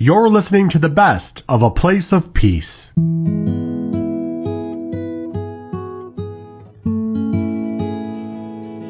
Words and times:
You're 0.00 0.28
listening 0.28 0.70
to 0.70 0.78
the 0.78 0.88
best 0.88 1.42
of 1.48 1.60
A 1.60 1.70
Place 1.70 2.12
of 2.12 2.32
Peace. 2.32 2.92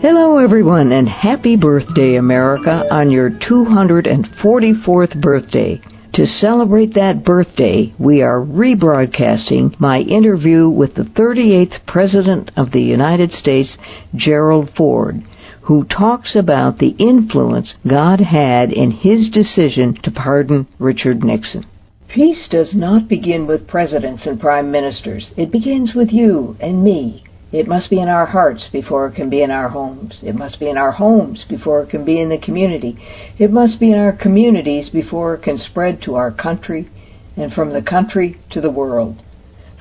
Hello, 0.03 0.37
everyone, 0.37 0.93
and 0.93 1.09
happy 1.09 1.57
birthday, 1.57 2.17
America, 2.17 2.85
on 2.91 3.11
your 3.11 3.31
244th 3.31 5.19
birthday. 5.23 5.81
To 6.13 6.27
celebrate 6.27 6.93
that 6.93 7.25
birthday, 7.25 7.95
we 7.99 8.21
are 8.21 8.45
rebroadcasting 8.45 9.81
my 9.81 10.01
interview 10.01 10.69
with 10.69 10.95
the 10.95 11.05
38th 11.05 11.87
President 11.87 12.51
of 12.55 12.73
the 12.73 12.83
United 12.83 13.33
States, 13.33 13.79
Gerald 14.15 14.69
Ford, 14.77 15.23
who 15.69 15.85
talks 15.85 16.35
about 16.35 16.79
the 16.79 16.97
influence 16.99 17.75
God 17.87 18.21
had 18.21 18.73
in 18.73 18.91
his 18.91 19.29
decision 19.29 19.95
to 20.03 20.11
pardon 20.11 20.67
Richard 20.79 21.23
Nixon. 21.23 21.67
Peace 22.09 22.49
does 22.51 22.73
not 22.75 23.07
begin 23.07 23.47
with 23.47 23.69
presidents 23.69 24.27
and 24.27 24.41
prime 24.41 24.71
ministers. 24.71 25.31
It 25.37 25.53
begins 25.53 25.93
with 25.95 26.09
you 26.11 26.57
and 26.59 26.83
me. 26.83 27.23
It 27.53 27.69
must 27.69 27.91
be 27.91 28.01
in 28.01 28.09
our 28.09 28.25
hearts 28.25 28.67
before 28.73 29.09
it 29.09 29.15
can 29.15 29.29
be 29.29 29.43
in 29.43 29.51
our 29.51 29.69
homes. 29.69 30.15
It 30.23 30.35
must 30.35 30.59
be 30.59 30.71
in 30.71 30.79
our 30.79 30.93
homes 30.93 31.45
before 31.51 31.83
it 31.83 31.91
can 31.91 32.03
be 32.03 32.19
in 32.19 32.31
the 32.31 32.39
community. 32.39 32.97
It 33.39 33.53
must 33.53 33.79
be 33.79 33.93
in 33.93 33.99
our 33.99 34.17
communities 34.17 34.89
before 34.89 35.35
it 35.35 35.43
can 35.43 35.59
spread 35.59 36.01
to 36.05 36.15
our 36.15 36.33
country 36.33 36.89
and 37.37 37.53
from 37.53 37.75
the 37.75 37.83
country 37.83 38.41
to 38.53 38.63
the 38.63 38.71
world. 38.71 39.23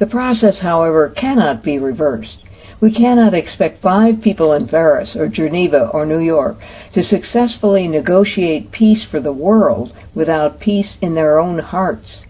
The 0.02 0.06
process, 0.06 0.60
however, 0.62 1.14
cannot 1.18 1.64
be 1.64 1.80
reversed. 1.80 2.44
We 2.80 2.94
cannot 2.94 3.34
expect 3.34 3.82
five 3.82 4.22
people 4.22 4.54
in 4.54 4.68
Paris 4.68 5.16
or 5.16 5.28
Geneva 5.28 5.90
or 5.92 6.06
New 6.06 6.20
York 6.20 6.58
to 6.94 7.04
successfully 7.04 7.88
negotiate 7.88 8.72
peace 8.72 9.04
for 9.10 9.20
the 9.20 9.34
world 9.34 9.94
without 10.14 10.60
peace 10.60 10.98
in 11.02 11.16
their 11.16 11.40
own 11.40 11.60
hearts. 11.60 12.24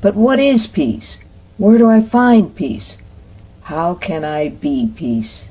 But 0.00 0.14
what 0.14 0.38
is 0.38 0.68
peace? 0.72 1.16
Where 1.56 1.76
do 1.76 1.88
I 1.88 2.08
find 2.08 2.54
peace? 2.54 2.94
How 3.62 3.94
can 3.96 4.24
I 4.24 4.48
be 4.48 4.92
peace? 4.96 5.42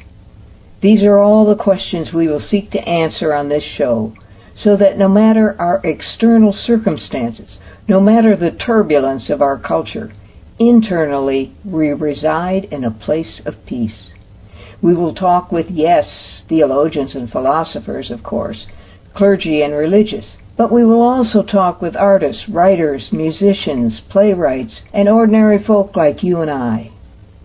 These 0.81 1.03
are 1.03 1.17
all 1.17 1.45
the 1.45 1.61
questions 1.61 2.13
we 2.13 2.27
will 2.27 2.39
seek 2.39 2.71
to 2.71 2.87
answer 2.87 3.33
on 3.33 3.49
this 3.49 3.63
show, 3.63 4.13
so 4.55 4.77
that 4.77 4.97
no 4.97 5.09
matter 5.09 5.55
our 5.59 5.81
external 5.83 6.53
circumstances, 6.53 7.57
no 7.89 7.99
matter 7.99 8.35
the 8.37 8.51
turbulence 8.51 9.29
of 9.29 9.41
our 9.41 9.59
culture, 9.59 10.13
internally 10.59 11.55
we 11.63 11.89
reside 11.89 12.65
in 12.65 12.83
a 12.83 12.91
place 12.91 13.41
of 13.45 13.65
peace. 13.65 14.09
We 14.81 14.93
will 14.93 15.15
talk 15.15 15.51
with, 15.51 15.67
yes, 15.69 16.43
theologians 16.47 17.15
and 17.15 17.29
philosophers, 17.29 18.11
of 18.11 18.23
course, 18.23 18.67
clergy 19.15 19.61
and 19.61 19.73
religious, 19.73 20.37
but 20.55 20.71
we 20.71 20.83
will 20.83 21.01
also 21.01 21.43
talk 21.43 21.81
with 21.81 21.95
artists, 21.95 22.47
writers, 22.49 23.09
musicians, 23.11 24.01
playwrights, 24.09 24.81
and 24.93 25.07
ordinary 25.09 25.63
folk 25.63 25.95
like 25.95 26.23
you 26.23 26.41
and 26.41 26.51
I. 26.51 26.91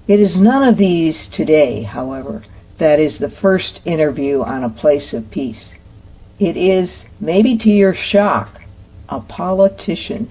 It 0.08 0.20
is 0.20 0.36
none 0.36 0.66
of 0.66 0.78
these 0.78 1.28
today, 1.32 1.84
however, 1.84 2.44
that 2.78 2.98
is 2.98 3.18
the 3.18 3.32
first 3.40 3.80
interview 3.84 4.42
on 4.42 4.64
a 4.64 4.70
place 4.70 5.14
of 5.14 5.30
peace. 5.30 5.72
It 6.38 6.56
is, 6.56 7.04
maybe 7.20 7.56
to 7.58 7.68
your 7.68 7.94
shock, 7.94 8.60
a 9.08 9.20
politician. 9.20 10.30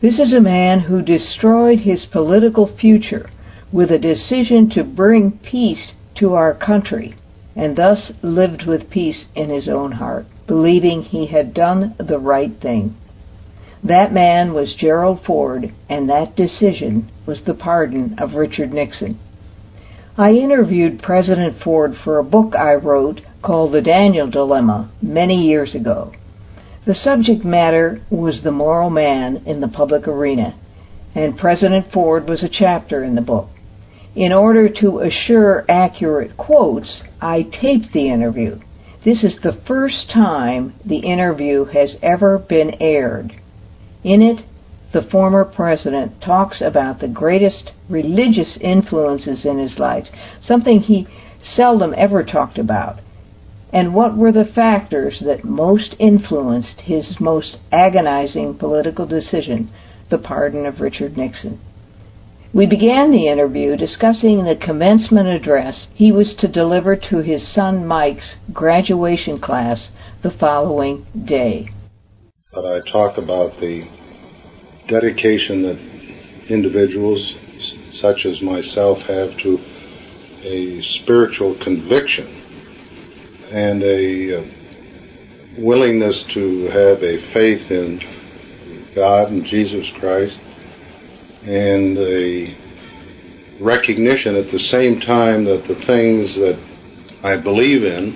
This 0.00 0.20
is 0.20 0.32
a 0.32 0.40
man 0.40 0.80
who 0.80 1.02
destroyed 1.02 1.80
his 1.80 2.06
political 2.12 2.68
future 2.76 3.28
with 3.72 3.90
a 3.90 3.98
decision 3.98 4.70
to 4.70 4.84
bring 4.84 5.40
peace 5.42 5.92
to 6.18 6.34
our 6.34 6.54
country 6.54 7.16
and 7.56 7.74
thus 7.74 8.12
lived 8.22 8.64
with 8.64 8.90
peace 8.90 9.24
in 9.34 9.50
his 9.50 9.68
own 9.68 9.92
heart, 9.92 10.26
believing 10.46 11.02
he 11.02 11.26
had 11.26 11.52
done 11.52 11.96
the 11.98 12.18
right 12.18 12.52
thing. 12.60 12.94
That 13.82 14.12
man 14.12 14.54
was 14.54 14.76
Gerald 14.78 15.24
Ford, 15.26 15.74
and 15.88 16.08
that 16.08 16.36
decision 16.36 17.10
was 17.26 17.40
the 17.44 17.54
pardon 17.54 18.16
of 18.20 18.34
Richard 18.34 18.72
Nixon. 18.72 19.18
I 20.16 20.32
interviewed 20.32 21.02
President 21.02 21.60
Ford 21.62 21.94
for 22.04 22.18
a 22.18 22.24
book 22.24 22.54
I 22.54 22.74
wrote 22.74 23.20
called 23.42 23.72
The 23.72 23.82
Daniel 23.82 24.30
Dilemma 24.30 24.90
many 25.02 25.46
years 25.46 25.74
ago. 25.74 26.12
The 26.88 26.94
subject 26.94 27.44
matter 27.44 28.00
was 28.08 28.40
the 28.40 28.50
moral 28.50 28.88
man 28.88 29.42
in 29.44 29.60
the 29.60 29.68
public 29.68 30.08
arena, 30.08 30.54
and 31.14 31.36
President 31.36 31.92
Ford 31.92 32.26
was 32.26 32.42
a 32.42 32.48
chapter 32.48 33.04
in 33.04 33.14
the 33.14 33.20
book. 33.20 33.50
In 34.16 34.32
order 34.32 34.70
to 34.80 35.00
assure 35.00 35.66
accurate 35.68 36.38
quotes, 36.38 37.02
I 37.20 37.42
taped 37.42 37.92
the 37.92 38.08
interview. 38.08 38.60
This 39.04 39.22
is 39.22 39.36
the 39.42 39.60
first 39.66 40.10
time 40.10 40.72
the 40.82 41.00
interview 41.00 41.66
has 41.66 41.96
ever 42.02 42.38
been 42.38 42.74
aired. 42.80 43.34
In 44.02 44.22
it, 44.22 44.46
the 44.94 45.02
former 45.02 45.44
president 45.44 46.22
talks 46.22 46.62
about 46.62 47.00
the 47.00 47.08
greatest 47.08 47.70
religious 47.90 48.56
influences 48.62 49.44
in 49.44 49.58
his 49.58 49.78
life, 49.78 50.06
something 50.40 50.80
he 50.80 51.06
seldom 51.54 51.92
ever 51.98 52.24
talked 52.24 52.56
about, 52.56 53.00
and 53.72 53.94
what 53.94 54.16
were 54.16 54.32
the 54.32 54.50
factors 54.54 55.22
that 55.24 55.44
most 55.44 55.94
influenced 55.98 56.80
his 56.82 57.16
most 57.20 57.58
agonizing 57.70 58.56
political 58.56 59.06
decision, 59.06 59.70
the 60.10 60.18
pardon 60.18 60.64
of 60.64 60.80
Richard 60.80 61.16
Nixon. 61.16 61.60
We 62.54 62.66
began 62.66 63.10
the 63.10 63.28
interview 63.28 63.76
discussing 63.76 64.44
the 64.44 64.56
commencement 64.56 65.28
address 65.28 65.86
he 65.94 66.10
was 66.10 66.34
to 66.40 66.48
deliver 66.48 66.96
to 66.96 67.18
his 67.18 67.54
son 67.54 67.86
Mike's 67.86 68.36
graduation 68.54 69.38
class 69.38 69.88
the 70.22 70.30
following 70.30 71.06
day. 71.26 71.68
But 72.52 72.64
I 72.64 72.80
talk 72.90 73.18
about 73.18 73.60
the 73.60 73.84
dedication 74.88 75.62
that 75.62 76.48
individuals 76.48 77.34
such 78.00 78.24
as 78.24 78.40
myself 78.40 78.98
have 79.00 79.36
to 79.42 79.58
a 80.42 80.80
spiritual 81.02 81.58
conviction 81.62 82.47
and 83.50 83.82
a 83.82 84.38
uh, 84.38 84.42
willingness 85.58 86.22
to 86.34 86.64
have 86.66 87.02
a 87.02 87.32
faith 87.32 87.70
in 87.70 88.00
God 88.94 89.30
and 89.30 89.44
Jesus 89.46 89.86
Christ 89.98 90.36
and 91.42 91.96
a 91.96 92.56
recognition 93.60 94.36
at 94.36 94.52
the 94.52 94.58
same 94.70 95.00
time 95.00 95.44
that 95.46 95.64
the 95.66 95.74
things 95.86 96.34
that 96.36 96.58
I 97.24 97.36
believe 97.40 97.84
in 97.84 98.14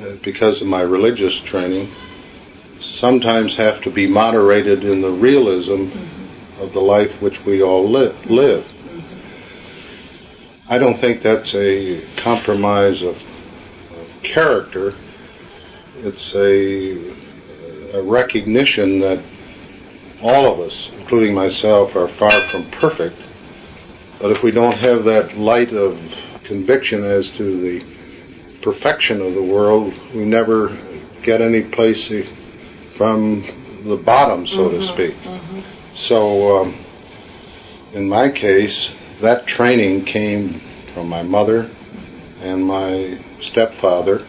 uh, 0.00 0.16
because 0.24 0.60
of 0.60 0.66
my 0.66 0.80
religious 0.80 1.38
training 1.50 1.94
sometimes 3.00 3.54
have 3.56 3.82
to 3.82 3.92
be 3.92 4.08
moderated 4.08 4.84
in 4.84 5.02
the 5.02 5.10
realism 5.10 5.90
mm-hmm. 5.90 6.62
of 6.62 6.72
the 6.72 6.80
life 6.80 7.10
which 7.20 7.36
we 7.46 7.62
all 7.62 7.92
li- 7.92 8.18
live. 8.30 8.64
Mm-hmm. 8.64 9.12
I 10.72 10.78
don't 10.78 10.98
think 11.00 11.22
that's 11.22 11.54
a 11.54 12.22
compromise 12.24 13.02
of 13.02 13.35
character. 14.34 14.92
It's 15.98 16.34
a, 16.34 17.98
a 17.98 18.02
recognition 18.02 19.00
that 19.00 19.18
all 20.22 20.52
of 20.52 20.60
us, 20.60 20.88
including 20.98 21.34
myself, 21.34 21.90
are 21.94 22.08
far 22.18 22.50
from 22.50 22.70
perfect. 22.80 23.16
But 24.20 24.30
if 24.32 24.42
we 24.42 24.50
don't 24.50 24.78
have 24.78 25.04
that 25.04 25.36
light 25.36 25.72
of 25.72 25.96
conviction 26.46 27.04
as 27.04 27.28
to 27.38 27.44
the 27.60 27.80
perfection 28.62 29.20
of 29.20 29.34
the 29.34 29.42
world, 29.42 29.92
we 30.14 30.24
never 30.24 30.68
get 31.24 31.40
any 31.40 31.62
place 31.70 32.10
from 32.96 33.84
the 33.86 33.96
bottom, 34.04 34.46
so 34.46 34.56
mm-hmm, 34.56 34.80
to 34.80 34.86
speak. 34.94 35.14
Mm-hmm. 35.22 35.60
So, 36.08 36.58
um, 36.58 36.84
in 37.94 38.08
my 38.08 38.30
case, 38.30 38.88
that 39.22 39.46
training 39.46 40.06
came 40.06 40.60
from 40.94 41.08
my 41.08 41.22
mother 41.22 41.70
and 42.46 42.64
my 42.64 43.18
stepfather. 43.50 44.20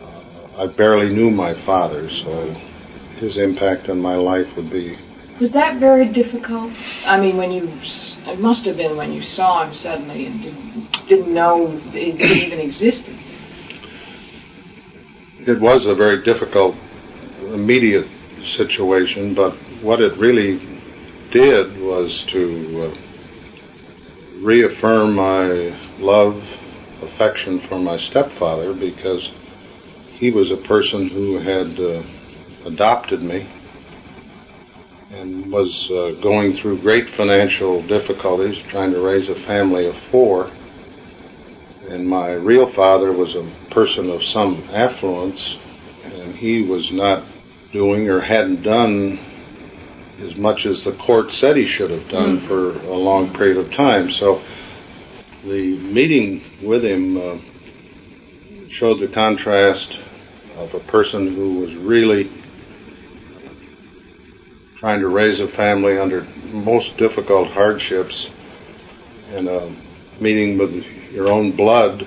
Uh, 0.00 0.64
I 0.64 0.76
barely 0.76 1.14
knew 1.14 1.30
my 1.30 1.54
father, 1.64 2.08
so 2.24 2.54
his 3.18 3.36
impact 3.36 3.88
on 3.88 3.98
my 4.00 4.16
life 4.16 4.46
would 4.56 4.70
be. 4.70 4.96
Was 5.40 5.52
that 5.52 5.78
very 5.78 6.12
difficult? 6.12 6.72
I 7.06 7.18
mean, 7.20 7.36
when 7.36 7.52
you, 7.52 7.62
it 7.66 8.40
must 8.40 8.66
have 8.66 8.76
been 8.76 8.96
when 8.96 9.12
you 9.12 9.22
saw 9.34 9.64
him 9.64 9.74
suddenly 9.82 10.26
and 10.26 10.42
didn't, 10.42 11.08
didn't 11.08 11.34
know 11.34 11.80
it 11.94 12.20
even 12.20 12.58
existed. 12.58 13.14
It 15.46 15.60
was 15.60 15.86
a 15.86 15.94
very 15.94 16.24
difficult 16.24 16.74
immediate 17.54 18.06
situation, 18.56 19.34
but 19.34 19.54
what 19.82 20.00
it 20.00 20.18
really 20.18 20.58
did 21.32 21.80
was 21.80 22.24
to 22.32 22.92
uh, 22.92 24.44
reaffirm 24.44 25.14
my 25.14 25.96
love, 25.98 26.34
affection 27.02 27.62
for 27.68 27.78
my 27.78 27.98
stepfather 28.10 28.74
because 28.74 29.28
he 30.18 30.30
was 30.30 30.50
a 30.50 30.66
person 30.66 31.08
who 31.08 31.38
had 31.38 31.78
uh, 31.78 32.68
adopted 32.68 33.22
me 33.22 33.48
and 35.10 35.50
was 35.50 35.70
uh, 35.90 36.22
going 36.22 36.58
through 36.60 36.82
great 36.82 37.06
financial 37.16 37.86
difficulties 37.86 38.56
trying 38.70 38.92
to 38.92 39.00
raise 39.00 39.28
a 39.28 39.46
family 39.46 39.86
of 39.86 39.94
four. 40.10 40.50
And 41.88 42.06
my 42.06 42.28
real 42.32 42.70
father 42.74 43.12
was 43.12 43.34
a 43.34 43.74
person 43.74 44.10
of 44.10 44.20
some 44.34 44.68
affluence, 44.70 45.40
and 46.04 46.34
he 46.36 46.62
was 46.62 46.86
not 46.92 47.24
doing 47.72 48.08
or 48.08 48.20
hadn't 48.20 48.62
done 48.62 49.18
as 50.20 50.36
much 50.36 50.66
as 50.66 50.82
the 50.84 50.96
court 51.06 51.26
said 51.40 51.56
he 51.56 51.66
should 51.78 51.90
have 51.90 52.08
done 52.10 52.40
Mhm. 52.40 52.48
for 52.48 52.78
a 52.88 52.96
long 52.96 53.32
period 53.34 53.56
of 53.56 53.70
time. 53.72 54.10
So 54.12 54.42
the 55.48 55.78
meeting 55.92 56.42
with 56.62 56.84
him 56.84 57.16
uh, 57.16 57.38
showed 58.78 59.00
the 59.00 59.12
contrast 59.14 59.88
of 60.56 60.74
a 60.74 60.90
person 60.90 61.34
who 61.34 61.60
was 61.60 61.74
really 61.86 62.30
trying 64.78 65.00
to 65.00 65.08
raise 65.08 65.40
a 65.40 65.48
family 65.56 65.98
under 65.98 66.22
most 66.52 66.96
difficult 66.98 67.48
hardships 67.52 68.26
and 69.30 69.48
a 69.48 70.20
meeting 70.20 70.58
with 70.58 70.70
your 71.12 71.28
own 71.28 71.56
blood, 71.56 72.02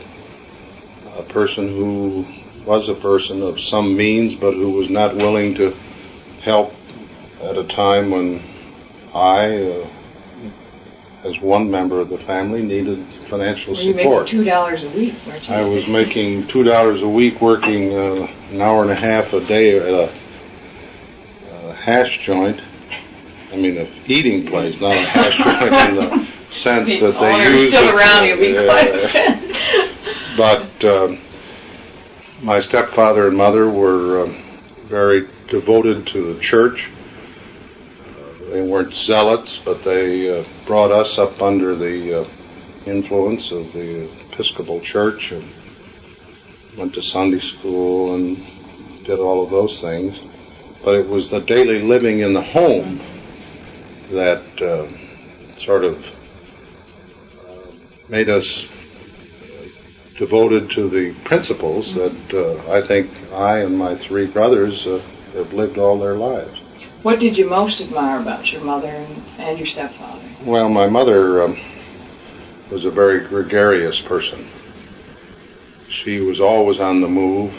a 1.18 1.24
person 1.34 1.68
who 1.68 2.26
was 2.66 2.88
a 2.90 3.02
person 3.02 3.42
of 3.42 3.56
some 3.70 3.98
means 3.98 4.40
but 4.40 4.54
who 4.54 4.72
was 4.72 4.88
not 4.90 5.16
willing 5.16 5.56
to 5.56 5.72
help 6.46 6.72
at 7.42 7.58
a 7.58 7.68
time 7.76 8.12
when 8.12 8.40
I, 9.14 9.46
uh, 9.48 10.01
as 11.24 11.34
one 11.42 11.70
member 11.70 12.00
of 12.02 12.10
the 12.10 12.18
family, 12.26 12.62
needed 12.62 12.98
financial 13.30 13.76
you 13.76 13.94
support. 13.94 14.26
making 14.26 14.40
two 14.40 14.46
dollars 14.46 14.82
a 14.84 14.90
week, 14.98 15.14
weren't 15.28 15.44
you? 15.44 15.54
I 15.54 15.62
was 15.62 15.84
making 15.88 16.50
two 16.52 16.64
dollars 16.64 17.02
a 17.04 17.10
week, 17.10 17.42
working 17.42 17.94
uh, 17.94 18.54
an 18.54 18.62
hour 18.62 18.82
and 18.84 18.92
a 18.92 18.96
half 18.96 19.32
a 19.34 19.46
day 19.48 19.78
at 19.78 19.86
a, 19.86 20.06
a 21.54 21.76
hash 21.76 22.20
joint. 22.26 22.60
I 23.52 23.56
mean, 23.56 23.78
a 23.78 23.86
eating 24.08 24.48
place, 24.50 24.76
not 24.82 24.98
a 24.98 25.06
hash 25.10 25.38
joint 25.38 25.74
in 25.90 25.96
the 25.96 26.10
sense 26.64 26.90
that 26.90 27.14
they 27.20 27.32
owner's 27.32 27.60
use 27.60 27.74
still 27.74 27.90
it. 27.90 27.96
around, 27.96 28.26
you'll 28.28 28.40
be 28.40 28.58
uh, 28.58 28.66
but 30.38 30.88
um 30.88 31.22
my 32.42 32.60
stepfather 32.62 33.28
and 33.28 33.38
mother 33.38 33.70
were 33.72 34.24
um, 34.24 34.88
very 34.90 35.28
devoted 35.52 36.08
to 36.08 36.34
the 36.34 36.40
church. 36.50 36.78
They 38.52 38.62
weren't 38.62 38.94
zealots, 39.06 39.50
but 39.64 39.78
they 39.86 40.28
uh, 40.30 40.68
brought 40.68 40.92
us 40.92 41.18
up 41.18 41.42
under 41.42 41.74
the 41.74 42.20
uh, 42.20 42.90
influence 42.90 43.50
of 43.50 43.72
the 43.72 44.12
Episcopal 44.34 44.82
Church 44.92 45.22
and 45.32 46.78
went 46.78 46.94
to 46.94 47.02
Sunday 47.02 47.40
school 47.58 48.16
and 48.16 49.06
did 49.06 49.20
all 49.20 49.46
of 49.46 49.52
those 49.52 49.80
things. 49.82 50.14
But 50.84 50.96
it 50.96 51.08
was 51.08 51.30
the 51.32 51.40
daily 51.48 51.82
living 51.82 52.20
in 52.20 52.34
the 52.34 52.42
home 52.42 52.98
that 54.12 54.44
uh, 54.62 55.64
sort 55.66 55.86
of 55.86 55.96
made 58.10 58.30
us 58.30 58.46
devoted 60.20 60.70
to 60.76 60.90
the 60.90 61.16
principles 61.24 61.86
that 61.96 62.38
uh, 62.38 62.70
I 62.70 62.86
think 62.86 63.10
I 63.32 63.60
and 63.60 63.78
my 63.78 63.96
three 64.10 64.30
brothers 64.30 64.74
uh, 64.86 65.00
have 65.38 65.54
lived 65.54 65.78
all 65.78 65.98
their 65.98 66.18
lives. 66.18 66.61
What 67.04 67.20
did 67.20 67.36
you 67.36 67.50
most 67.50 67.82
admire 67.82 68.22
about 68.22 68.46
your 68.48 68.64
mother 68.64 68.88
and, 68.88 69.40
and 69.40 69.58
your 69.58 69.68
stepfather? 69.68 70.38
Well, 70.46 70.70
my 70.70 70.88
mother 70.88 71.44
um, 71.44 71.56
was 72.72 72.86
a 72.86 72.92
very 72.92 73.28
gregarious 73.28 74.00
person. 74.08 74.50
She 76.04 76.20
was 76.20 76.40
always 76.40 76.80
on 76.80 77.02
the 77.02 77.08
move. 77.08 77.52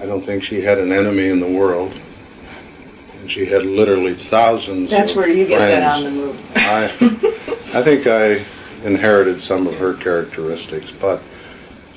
I 0.00 0.06
don't 0.06 0.24
think 0.24 0.42
she 0.44 0.64
had 0.64 0.78
an 0.78 0.90
enemy 0.90 1.28
in 1.28 1.40
the 1.40 1.50
world. 1.50 1.92
And 1.92 3.30
she 3.30 3.44
had 3.44 3.62
literally 3.62 4.16
thousands 4.30 4.90
That's 4.90 5.14
where 5.14 5.28
you 5.28 5.46
get 5.46 5.58
that 5.58 5.82
on 5.82 6.04
the 6.04 6.10
move. 6.10 6.36
I, 6.56 7.78
I 7.78 7.84
think 7.84 8.06
I 8.06 8.86
inherited 8.86 9.42
some 9.42 9.66
of 9.66 9.74
her 9.74 10.02
characteristics, 10.02 10.86
but 10.98 11.20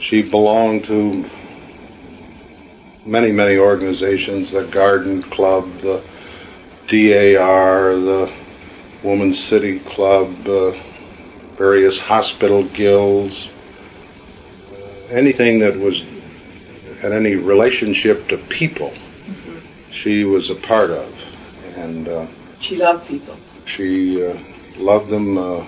she 0.10 0.24
belonged 0.30 0.84
to 0.88 1.24
many, 3.06 3.32
many 3.32 3.56
organizations 3.56 4.52
the 4.52 4.70
Garden 4.74 5.24
Club, 5.32 5.64
the 5.82 6.04
DAR, 6.90 7.96
the 7.96 8.28
Women's 9.04 9.50
City 9.50 9.82
Club, 9.96 10.28
uh, 10.46 11.58
various 11.58 11.98
hospital 12.04 12.70
guilds, 12.76 13.34
uh, 14.72 15.14
anything 15.14 15.60
that 15.60 15.76
was 15.76 15.94
had 17.02 17.12
any 17.12 17.36
relationship 17.36 18.28
to 18.30 18.38
people, 18.58 18.92
she 20.04 20.24
was 20.24 20.50
a 20.50 20.68
part 20.68 20.90
of. 20.90 21.12
And 21.76 22.08
uh, 22.08 22.28
she 22.62 22.76
loved 22.76 23.08
people. 23.08 23.38
she 23.76 24.24
uh, 24.24 24.82
loved 24.82 25.12
them 25.12 25.38
uh, 25.38 25.68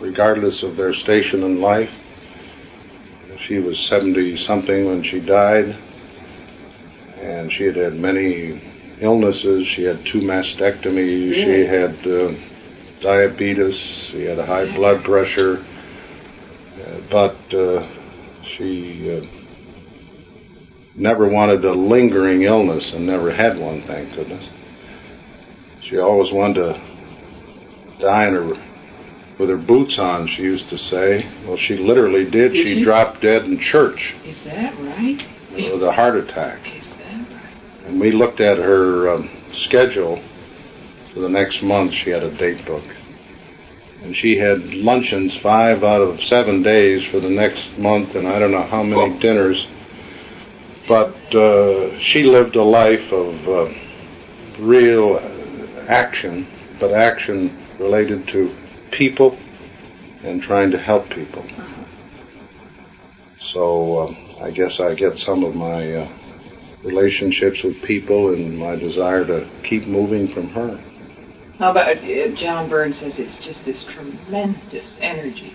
regardless 0.00 0.62
of 0.62 0.76
their 0.76 0.92
station 0.94 1.44
in 1.44 1.60
life. 1.60 1.88
She 3.48 3.58
was 3.58 3.76
70 3.90 4.44
something 4.46 4.86
when 4.86 5.04
she 5.10 5.20
died, 5.20 5.66
and 7.20 7.50
she 7.56 7.64
had 7.64 7.76
had 7.76 7.94
many 7.94 8.71
illnesses. 9.02 9.66
She 9.76 9.82
had 9.82 9.98
two 10.12 10.20
mastectomies, 10.20 11.34
she 11.34 11.66
had 11.66 11.94
uh, 12.06 13.02
diabetes, 13.02 13.74
she 14.12 14.22
had 14.24 14.38
a 14.38 14.46
high 14.46 14.74
blood 14.76 15.04
pressure, 15.04 15.56
uh, 15.58 17.00
but 17.10 17.36
uh, 17.56 17.88
she 18.56 19.20
uh, 19.20 19.26
never 20.96 21.28
wanted 21.28 21.64
a 21.64 21.72
lingering 21.72 22.42
illness 22.42 22.88
and 22.94 23.06
never 23.06 23.34
had 23.34 23.58
one, 23.58 23.82
thank 23.86 24.14
goodness. 24.14 24.44
She 25.90 25.98
always 25.98 26.32
wanted 26.32 26.54
to 26.54 27.98
die 28.00 28.28
in 28.28 28.34
her 28.34 28.52
with 29.40 29.48
her 29.48 29.56
boots 29.56 29.96
on, 29.98 30.28
she 30.36 30.42
used 30.42 30.68
to 30.68 30.76
say. 30.78 31.24
Well, 31.46 31.58
she 31.66 31.74
literally 31.76 32.24
did. 32.30 32.52
Did 32.52 32.64
she 32.64 32.74
she? 32.76 32.84
dropped 32.84 33.22
dead 33.22 33.42
in 33.44 33.58
church 33.72 33.98
Is 34.24 34.36
that 34.44 34.74
right? 34.78 35.18
with 35.72 35.82
a 35.82 35.90
heart 35.92 36.16
attack. 36.16 36.60
We 38.00 38.12
looked 38.12 38.40
at 38.40 38.58
her 38.58 39.14
um, 39.14 39.28
schedule 39.66 40.16
for 41.12 41.20
the 41.20 41.28
next 41.28 41.62
month. 41.62 41.92
She 42.04 42.10
had 42.10 42.22
a 42.22 42.36
date 42.36 42.66
book. 42.66 42.84
And 44.02 44.16
she 44.16 44.36
had 44.36 44.58
luncheons 44.74 45.32
five 45.42 45.84
out 45.84 46.00
of 46.00 46.18
seven 46.22 46.62
days 46.62 47.06
for 47.12 47.20
the 47.20 47.28
next 47.28 47.78
month, 47.78 48.16
and 48.16 48.26
I 48.26 48.38
don't 48.38 48.50
know 48.50 48.66
how 48.66 48.82
many 48.82 49.20
dinners. 49.20 49.56
But 50.88 51.14
uh, 51.36 51.98
she 52.12 52.24
lived 52.24 52.56
a 52.56 52.64
life 52.64 53.12
of 53.12 53.34
uh, 53.48 54.64
real 54.64 55.18
action, 55.88 56.48
but 56.80 56.92
action 56.92 57.76
related 57.78 58.26
to 58.28 58.88
people 58.98 59.38
and 60.24 60.42
trying 60.42 60.70
to 60.72 60.78
help 60.78 61.08
people. 61.10 61.46
So 63.52 63.98
um, 64.00 64.16
I 64.42 64.50
guess 64.50 64.72
I 64.80 64.94
get 64.94 65.12
some 65.26 65.44
of 65.44 65.54
my 65.54 65.94
uh, 65.94 66.21
relationships 66.84 67.58
with 67.64 67.74
people 67.86 68.32
and 68.34 68.58
my 68.58 68.76
desire 68.76 69.24
to 69.26 69.48
keep 69.68 69.86
moving 69.86 70.32
from 70.34 70.48
her. 70.50 70.78
How 71.58 71.70
about 71.70 71.98
uh, 71.98 72.02
John 72.40 72.68
Byrne 72.68 72.92
says 73.00 73.12
it's 73.16 73.44
just 73.46 73.64
this 73.64 73.78
tremendous 73.94 74.90
energy. 75.00 75.52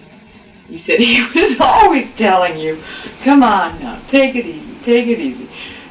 He 0.67 0.83
said 0.85 0.95
he 0.99 1.25
was 1.35 1.57
always 1.59 2.07
telling 2.17 2.57
you, 2.59 2.81
"Come 3.25 3.43
on 3.43 3.79
now, 3.81 4.07
take 4.11 4.35
it 4.35 4.45
easy, 4.45 4.73
take 4.85 5.07
it 5.07 5.19
easy." 5.19 5.49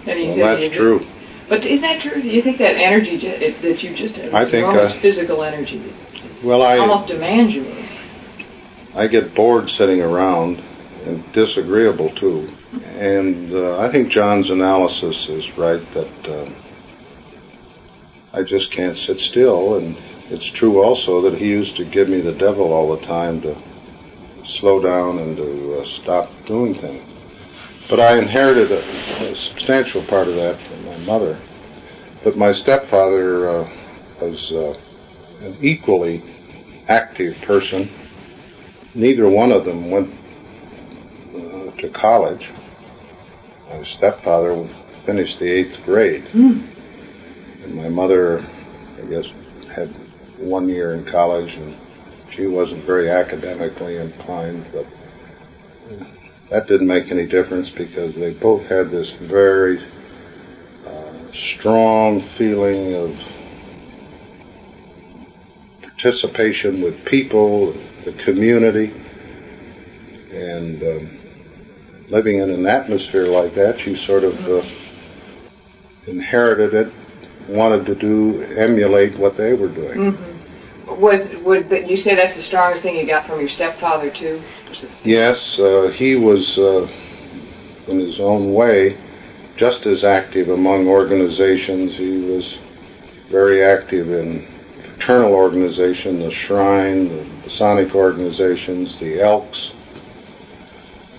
And 0.08 0.18
he 0.18 0.26
Well, 0.28 0.36
said, 0.56 0.62
that's 0.62 0.72
he- 0.72 0.78
true. 0.78 1.00
But 1.48 1.64
is 1.64 1.80
that 1.80 2.02
true? 2.02 2.20
Do 2.22 2.26
you 2.28 2.42
think 2.42 2.58
that 2.58 2.74
energy 2.74 3.18
ju- 3.18 3.28
it- 3.28 3.62
that 3.62 3.80
you 3.82 3.94
just 3.96 4.14
have, 4.16 4.34
I 4.34 4.50
think, 4.50 4.66
uh, 4.66 5.00
physical 5.00 5.44
energy, 5.44 5.78
Well, 6.44 6.62
I 6.62 6.78
almost 6.78 7.06
demands 7.08 7.52
you? 7.54 7.62
I 8.96 9.06
get 9.06 9.34
bored 9.36 9.68
sitting 9.78 10.00
around 10.00 10.56
and 11.06 11.22
disagreeable 11.32 12.10
too. 12.18 12.48
And 12.72 13.52
uh, 13.54 13.78
I 13.78 13.92
think 13.92 14.10
John's 14.10 14.50
analysis 14.50 15.26
is 15.28 15.44
right 15.56 15.82
that 15.94 16.30
uh, 16.30 16.48
I 18.32 18.42
just 18.42 18.70
can't 18.72 18.96
sit 19.06 19.18
still. 19.30 19.76
And 19.76 19.96
it's 20.30 20.58
true 20.58 20.82
also 20.82 21.22
that 21.22 21.38
he 21.38 21.46
used 21.46 21.76
to 21.76 21.84
give 21.84 22.08
me 22.08 22.20
the 22.20 22.32
devil 22.32 22.72
all 22.72 22.98
the 22.98 23.06
time 23.06 23.40
to 23.42 23.54
slow 24.60 24.82
down 24.82 25.18
and 25.18 25.36
to 25.36 25.80
uh, 25.80 26.02
stop 26.02 26.30
doing 26.46 26.74
things. 26.80 27.04
But 27.88 28.00
I 28.00 28.18
inherited 28.18 28.72
a, 28.72 28.80
a 28.80 29.36
substantial 29.50 30.04
part 30.08 30.28
of 30.28 30.34
that 30.34 30.58
from 30.68 30.84
my 30.86 30.98
mother. 30.98 31.40
But 32.24 32.36
my 32.36 32.52
stepfather 32.62 33.48
uh, 33.48 33.70
was 34.20 34.52
uh, 34.52 35.46
an 35.46 35.58
equally 35.62 36.22
active 36.88 37.34
person 37.46 38.06
neither 38.96 39.28
one 39.28 39.52
of 39.52 39.64
them 39.64 39.90
went 39.90 40.10
to 41.32 41.90
college. 42.00 42.42
My 43.68 43.84
stepfather 43.96 44.68
finished 45.04 45.38
the 45.38 45.50
eighth 45.50 45.84
grade, 45.84 46.24
Hmm. 46.32 46.60
and 47.64 47.74
my 47.74 47.88
mother, 47.88 48.40
I 48.40 49.06
guess, 49.10 49.24
had 49.74 49.88
one 50.38 50.68
year 50.68 50.94
in 50.94 51.04
college, 51.10 51.52
and 51.52 51.76
she 52.34 52.46
wasn't 52.46 52.84
very 52.84 53.10
academically 53.10 53.96
inclined, 53.96 54.66
but 54.72 54.86
that 56.50 56.66
didn't 56.68 56.86
make 56.86 57.10
any 57.10 57.26
difference 57.26 57.68
because 57.76 58.14
they 58.14 58.32
both 58.34 58.62
had 58.66 58.90
this 58.90 59.10
very 59.22 59.78
uh, 60.86 61.12
strong 61.58 62.22
feeling 62.38 62.94
of 62.94 63.10
participation 65.82 66.82
with 66.82 67.04
people, 67.06 67.72
the 68.04 68.12
community, 68.24 68.92
and 70.36 70.82
um, 70.82 72.06
living 72.10 72.38
in 72.38 72.50
an 72.50 72.66
atmosphere 72.66 73.26
like 73.26 73.54
that, 73.54 73.78
you 73.86 73.96
sort 74.06 74.24
of 74.24 74.34
uh, 74.34 74.62
inherited 76.06 76.74
it 76.74 76.92
wanted 77.48 77.86
to 77.86 77.94
do 77.94 78.42
emulate 78.58 79.18
what 79.18 79.36
they 79.36 79.52
were 79.52 79.72
doing. 79.72 79.98
Mm-hmm. 79.98 81.00
Was 81.00 81.20
would 81.44 81.68
that 81.70 81.90
you 81.90 81.96
say 81.96 82.14
that's 82.14 82.36
the 82.36 82.46
strongest 82.46 82.82
thing 82.82 82.94
you 82.94 83.06
got 83.06 83.26
from 83.26 83.40
your 83.40 83.50
stepfather 83.50 84.10
too? 84.10 84.42
Yes, 85.04 85.36
uh, 85.58 85.90
he 85.96 86.14
was 86.14 86.42
uh, 86.58 87.90
in 87.90 88.00
his 88.00 88.20
own 88.20 88.54
way 88.54 88.96
just 89.58 89.86
as 89.86 90.04
active 90.04 90.48
among 90.48 90.86
organizations. 90.86 91.96
He 91.96 92.30
was 92.30 92.44
very 93.30 93.64
active 93.64 94.08
in 94.08 94.46
fraternal 94.96 95.32
organization, 95.32 96.20
the 96.20 96.30
Shrine, 96.46 97.08
the 97.08 97.24
Masonic 97.48 97.94
organizations, 97.94 98.94
the 99.00 99.20
Elks. 99.20 99.58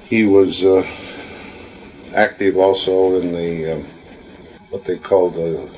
He 0.10 0.24
was 0.24 0.54
uh, 0.64 2.16
active 2.16 2.56
also 2.56 3.20
in 3.20 3.32
the 3.34 3.74
um, 3.74 3.94
what 4.70 4.84
they 4.88 4.98
called 4.98 5.34
the 5.36 5.70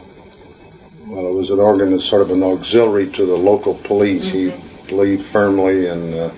well, 1.08 1.26
it 1.26 1.34
was 1.34 1.50
an 1.50 1.60
organ, 1.60 2.00
sort 2.10 2.22
of 2.22 2.30
an 2.30 2.44
auxiliary 2.44 3.12
to 3.18 3.26
the 3.26 3.34
local 3.34 3.82
police. 3.88 4.22
Mm-hmm. 4.22 4.86
He 4.86 4.92
believed 4.92 5.24
firmly 5.34 5.88
in 5.88 6.14
uh, 6.14 6.30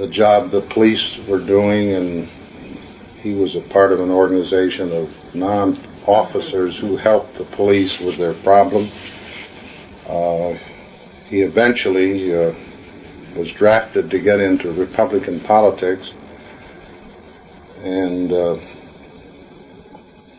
the 0.00 0.08
job 0.08 0.50
the 0.50 0.66
police 0.72 1.04
were 1.28 1.44
doing, 1.44 1.92
and 1.92 2.28
he 3.20 3.34
was 3.34 3.54
a 3.54 3.68
part 3.72 3.92
of 3.92 4.00
an 4.00 4.10
organization 4.10 4.92
of 4.92 5.08
non-officers 5.34 6.78
who 6.80 6.96
helped 6.96 7.36
the 7.36 7.44
police 7.56 7.92
with 8.00 8.16
their 8.16 8.40
problem. 8.42 8.88
Uh, 10.08 10.56
he 11.28 11.44
eventually 11.44 12.32
uh, 12.32 12.56
was 13.36 13.48
drafted 13.58 14.08
to 14.08 14.18
get 14.20 14.40
into 14.40 14.72
Republican 14.72 15.40
politics, 15.40 16.08
and 17.86 18.32
uh, 18.32 18.56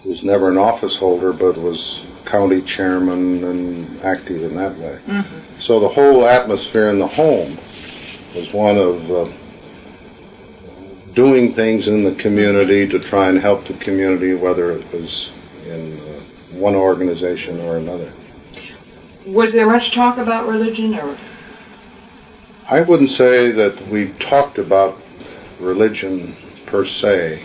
was 0.06 0.20
never 0.24 0.50
an 0.50 0.58
office 0.58 0.96
holder, 1.00 1.32
but 1.32 1.58
was 1.58 1.80
county 2.30 2.62
chairman 2.76 3.44
and 3.44 4.02
active 4.02 4.44
in 4.44 4.56
that 4.56 4.78
way. 4.78 5.00
Mm-hmm. 5.08 5.62
So 5.68 5.80
the 5.80 5.90
whole 5.90 6.28
atmosphere 6.28 6.90
in 6.90 7.00
the 7.00 7.08
home 7.08 7.58
was 8.36 8.48
one 8.54 8.78
of 8.78 8.96
uh, 9.12 9.28
doing 11.16 11.54
things 11.56 11.88
in 11.88 12.04
the 12.04 12.22
community 12.22 12.88
to 12.88 13.10
try 13.10 13.30
and 13.30 13.42
help 13.42 13.68
the 13.68 13.78
community, 13.84 14.34
whether 14.34 14.72
it 14.72 14.86
was 14.94 15.30
in 15.66 16.00
uh, 16.00 16.60
one 16.60 16.76
organization 16.76 17.60
or 17.62 17.78
another. 17.78 18.14
Was 19.28 19.52
there 19.52 19.68
much 19.68 19.94
talk 19.94 20.18
about 20.18 20.48
religion, 20.48 20.94
or? 20.96 21.18
I 22.70 22.82
wouldn't 22.82 23.10
say 23.12 23.52
that 23.52 23.90
we 23.92 24.14
talked 24.30 24.58
about 24.58 24.98
religion 25.60 26.47
per 26.68 26.86
se. 26.86 27.44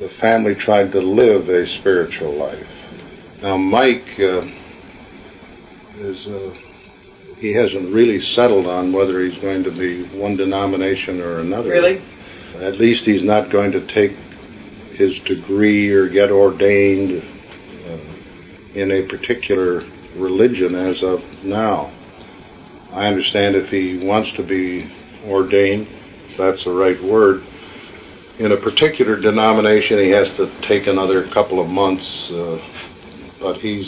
The 0.00 0.08
family 0.20 0.54
tried 0.54 0.92
to 0.92 1.00
live 1.00 1.48
a 1.48 1.66
spiritual 1.80 2.38
life. 2.38 2.66
Now, 3.42 3.56
Mike 3.56 4.18
uh, 4.18 4.42
is. 5.98 6.26
Uh, 6.26 6.54
he 7.40 7.54
hasn't 7.54 7.92
really 7.94 8.20
settled 8.34 8.66
on 8.66 8.92
whether 8.92 9.24
he's 9.24 9.40
going 9.40 9.64
to 9.64 9.70
be 9.70 10.04
one 10.18 10.36
denomination 10.36 11.20
or 11.20 11.40
another. 11.40 11.70
Really? 11.70 11.96
At 12.56 12.78
least 12.78 13.04
he's 13.04 13.24
not 13.24 13.50
going 13.50 13.72
to 13.72 13.80
take 13.94 14.12
his 14.98 15.12
degree 15.26 15.88
or 15.88 16.10
get 16.10 16.30
ordained 16.30 17.22
uh, 17.22 18.78
in 18.78 18.90
a 18.90 19.08
particular 19.08 19.80
religion 20.18 20.74
as 20.74 21.02
of 21.02 21.20
now. 21.42 21.86
I 22.92 23.06
understand 23.06 23.56
if 23.56 23.70
he 23.70 24.06
wants 24.06 24.30
to 24.36 24.46
be 24.46 24.92
ordained, 25.24 25.86
that's 26.36 26.62
the 26.64 26.72
right 26.72 27.02
word, 27.02 27.40
in 28.40 28.52
a 28.52 28.56
particular 28.56 29.20
denomination, 29.20 30.02
he 30.04 30.10
has 30.10 30.26
to 30.36 30.48
take 30.66 30.86
another 30.86 31.28
couple 31.32 31.60
of 31.62 31.68
months, 31.68 32.04
uh, 32.32 32.56
but 33.40 33.56
he's 33.60 33.86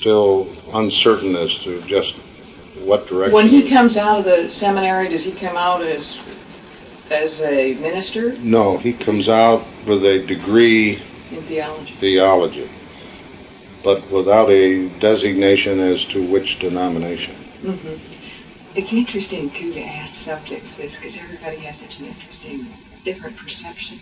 still 0.00 0.50
uncertain 0.74 1.36
as 1.36 1.50
to 1.64 1.80
just 1.88 2.12
what 2.86 3.06
direction. 3.06 3.32
When 3.32 3.48
he 3.48 3.70
comes 3.70 3.96
out 3.96 4.18
of 4.18 4.24
the 4.24 4.50
seminary, 4.58 5.08
does 5.08 5.24
he 5.24 5.32
come 5.40 5.56
out 5.56 5.82
as 5.82 6.04
as 7.10 7.30
a 7.40 7.74
minister? 7.80 8.36
No, 8.40 8.78
he 8.78 8.92
comes 9.04 9.28
out 9.28 9.62
with 9.86 10.02
a 10.02 10.24
degree 10.26 10.96
in 11.30 11.46
theology. 11.46 11.96
Theology 12.00 12.70
but 13.84 14.00
without 14.10 14.48
a 14.48 14.88
designation 14.98 15.78
as 15.92 16.00
to 16.14 16.32
which 16.32 16.48
denomination. 16.58 17.36
Mm-hmm. 17.62 18.24
It's 18.74 18.90
interesting, 18.90 19.52
too, 19.52 19.76
to 19.76 19.82
ask 19.84 20.24
subjects 20.24 20.66
this 20.80 20.90
because 20.98 21.14
everybody 21.20 21.60
has 21.68 21.76
such 21.78 22.00
an 22.00 22.06
interesting, 22.06 22.74
different 23.04 23.36
perception. 23.36 24.00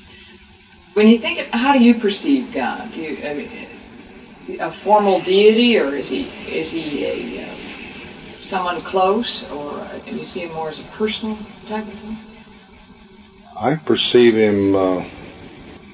When 0.95 1.09
you 1.09 1.21
think 1.21 1.39
of 1.39 1.47
how 1.53 1.75
do 1.75 1.85
you 1.85 2.01
perceive 2.01 2.55
God? 2.55 2.91
Do 2.95 3.01
you, 3.01 3.25
I 3.27 3.35
mean, 3.35 4.61
a 4.61 4.85
formal 4.85 5.25
deity, 5.25 5.77
or 5.77 5.97
is 5.97 6.09
he 6.09 6.23
is 6.23 6.71
he 6.71 7.05
a 7.05 7.43
uh, 7.43 8.51
someone 8.51 8.83
close, 8.91 9.45
or 9.51 9.81
uh, 9.81 10.05
do 10.05 10.13
you 10.13 10.27
see 10.27 10.41
him 10.41 10.53
more 10.55 10.71
as 10.71 10.79
a 10.79 10.95
personal 10.99 11.37
type 11.69 11.87
of 11.87 11.93
thing? 11.93 12.19
I 13.57 13.77
perceive 13.87 14.35
him 14.35 14.75
uh, 14.75 15.01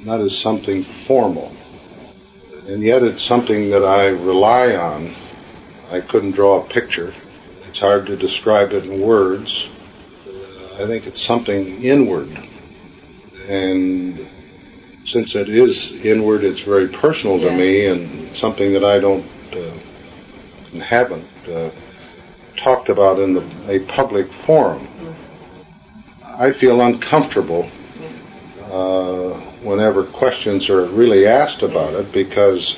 not 0.04 0.20
as 0.20 0.40
something 0.42 0.84
formal 1.06 1.54
and 2.68 2.82
yet 2.82 3.02
it's 3.02 3.26
something 3.26 3.70
that 3.70 3.82
I 3.82 4.08
rely 4.08 4.76
on. 4.76 5.14
I 5.90 6.00
couldn't 6.10 6.34
draw 6.34 6.64
a 6.64 6.68
picture. 6.68 7.14
It's 7.64 7.78
hard 7.78 8.04
to 8.06 8.16
describe 8.16 8.72
it 8.72 8.84
in 8.84 9.00
words. 9.00 9.48
I 10.74 10.86
think 10.86 11.06
it's 11.06 11.26
something 11.26 11.82
inward. 11.82 12.28
And 13.48 14.18
since 15.06 15.34
it 15.34 15.48
is 15.48 16.04
inward, 16.04 16.44
it's 16.44 16.62
very 16.68 16.88
personal 17.00 17.40
to 17.40 17.50
me 17.50 17.86
and 17.86 18.36
something 18.36 18.72
that 18.74 18.84
I 18.84 19.00
don't 19.00 19.24
uh, 19.24 19.88
and 20.72 20.82
haven't 20.82 21.24
uh, 21.48 21.70
talked 22.62 22.88
about 22.90 23.18
in 23.18 23.34
the, 23.34 23.40
a 23.72 23.86
public 23.96 24.26
forum. 24.46 24.86
I 26.22 26.50
feel 26.60 26.80
uncomfortable 26.82 27.64
uh, 28.68 29.64
whenever 29.66 30.10
questions 30.18 30.68
are 30.68 30.90
really 30.92 31.26
asked 31.26 31.62
about 31.62 31.94
it 31.94 32.12
because 32.12 32.76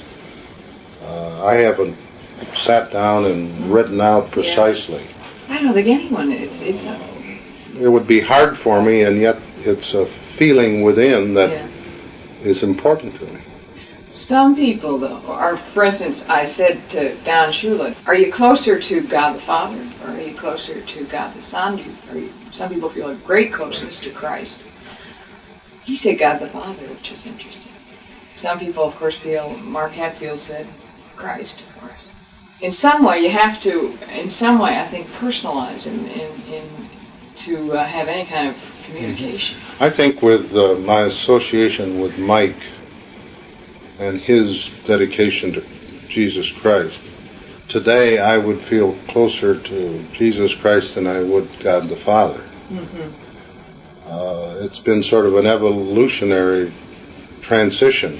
uh, 1.03 1.45
I 1.45 1.55
haven't 1.55 1.99
sat 2.65 2.93
down 2.93 3.25
and 3.25 3.73
written 3.73 4.01
out 4.01 4.31
precisely. 4.31 5.03
Yeah. 5.03 5.47
I 5.51 5.63
don't 5.63 5.75
think 5.75 5.89
anyone 5.89 6.31
is. 6.31 6.49
It's. 6.53 7.83
It 7.83 7.89
would 7.89 8.07
be 8.07 8.21
hard 8.21 8.55
for 8.63 8.83
me, 8.83 9.03
and 9.03 9.21
yet 9.21 9.37
it's 9.67 9.95
a 9.95 10.05
feeling 10.39 10.83
within 10.83 11.35
that 11.35 11.51
yeah. 11.51 12.51
is 12.51 12.63
important 12.63 13.19
to 13.21 13.27
me. 13.27 13.41
Some 14.29 14.55
people, 14.55 15.01
though, 15.01 15.27
are, 15.27 15.59
for 15.75 15.85
instance, 15.85 16.19
I 16.29 16.55
said 16.57 16.79
to 16.93 17.25
Don 17.25 17.53
Shula, 17.55 17.97
are 18.07 18.15
you 18.15 18.33
closer 18.33 18.79
to 18.79 19.09
God 19.11 19.35
the 19.35 19.45
Father, 19.45 19.83
or 20.03 20.11
are 20.15 20.21
you 20.21 20.39
closer 20.39 20.85
to 20.87 21.09
God 21.11 21.35
the 21.35 21.43
Son? 21.51 21.81
Are 22.09 22.17
you, 22.17 22.33
some 22.57 22.69
people 22.69 22.93
feel 22.95 23.11
a 23.11 23.21
great 23.27 23.53
closeness 23.53 23.99
to 24.05 24.13
Christ. 24.15 24.55
He 25.85 25.99
said 26.03 26.19
God 26.21 26.39
the 26.41 26.53
Father, 26.53 26.89
which 26.89 27.11
is 27.11 27.19
interesting. 27.27 27.75
Some 28.41 28.59
people, 28.59 28.89
of 28.89 28.97
course, 28.99 29.15
feel, 29.23 29.57
Mark 29.57 29.93
Hatfield 29.93 30.41
said, 30.47 30.73
Christ, 31.17 31.55
of 31.69 31.81
course. 31.81 32.01
In 32.63 32.75
some 32.75 33.05
way, 33.05 33.19
you 33.19 33.31
have 33.31 33.61
to, 33.63 33.71
in 34.15 34.35
some 34.39 34.61
way, 34.61 34.77
I 34.77 34.89
think, 34.91 35.09
personalize 35.19 35.85
in, 35.87 36.07
in, 36.07 36.31
in 36.55 36.91
to 37.47 37.73
uh, 37.73 37.89
have 37.89 38.09
any 38.09 38.29
kind 38.29 38.49
of 38.49 38.55
communication. 38.87 39.57
I 39.81 39.91
think 39.97 40.23
with 40.23 40.47
uh, 40.53 40.75
my 40.81 41.07
association 41.07 42.01
with 42.01 42.19
Mike 42.19 42.61
and 43.99 44.21
his 44.21 44.69
dedication 44.87 45.53
to 45.53 46.09
Jesus 46.15 46.47
Christ, 46.63 46.99
today 47.71 48.19
I 48.19 48.37
would 48.37 48.67
feel 48.69 48.99
closer 49.11 49.63
to 49.63 50.09
Jesus 50.19 50.51
Christ 50.61 50.95
than 50.95 51.07
I 51.07 51.21
would 51.21 51.49
God 51.63 51.89
the 51.89 52.01
Father. 52.05 52.41
Mm-hmm. 52.71 53.31
Uh, 54.11 54.65
it's 54.65 54.81
been 54.81 55.03
sort 55.09 55.27
of 55.27 55.35
an 55.35 55.47
evolutionary 55.47 56.75
transition, 57.47 58.19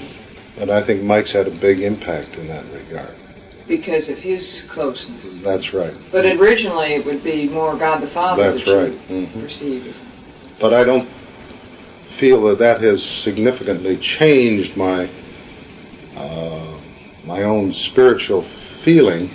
and 0.57 0.71
I 0.71 0.85
think 0.85 1.03
Mike's 1.03 1.33
had 1.33 1.47
a 1.47 1.59
big 1.59 1.79
impact 1.79 2.35
in 2.35 2.47
that 2.47 2.65
regard. 2.71 3.17
Because 3.67 4.09
of 4.09 4.17
his 4.17 4.43
closeness. 4.73 5.39
That's 5.43 5.73
right. 5.73 5.93
But 6.11 6.25
originally 6.25 6.95
it 6.95 7.05
would 7.05 7.23
be 7.23 7.47
more 7.47 7.77
God 7.77 8.01
the 8.01 8.13
Father 8.13 8.53
That's 8.53 8.65
that 8.65 8.71
right. 8.71 8.91
Mm-hmm. 9.09 9.41
perceive 9.41 9.87
as. 9.87 10.10
But 10.61 10.73
I 10.73 10.83
don't 10.83 11.09
feel 12.19 12.43
that 12.49 12.59
that 12.59 12.81
has 12.81 13.01
significantly 13.23 13.99
changed 14.19 14.77
my 14.77 15.05
uh, 16.15 16.81
my 17.25 17.43
own 17.43 17.73
spiritual 17.91 18.43
feeling 18.85 19.29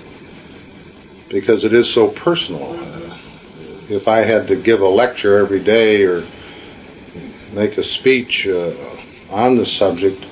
because 1.30 1.64
it 1.64 1.74
is 1.74 1.92
so 1.94 2.14
personal. 2.22 2.60
Mm-hmm. 2.60 3.92
if 3.92 4.06
I 4.06 4.18
had 4.18 4.46
to 4.48 4.62
give 4.62 4.80
a 4.80 4.88
lecture 4.88 5.38
every 5.38 5.64
day 5.64 6.02
or 6.02 6.22
make 7.54 7.76
a 7.78 7.82
speech 7.98 8.46
uh, 8.48 9.32
on 9.32 9.56
the 9.56 9.66
subject, 9.78 10.22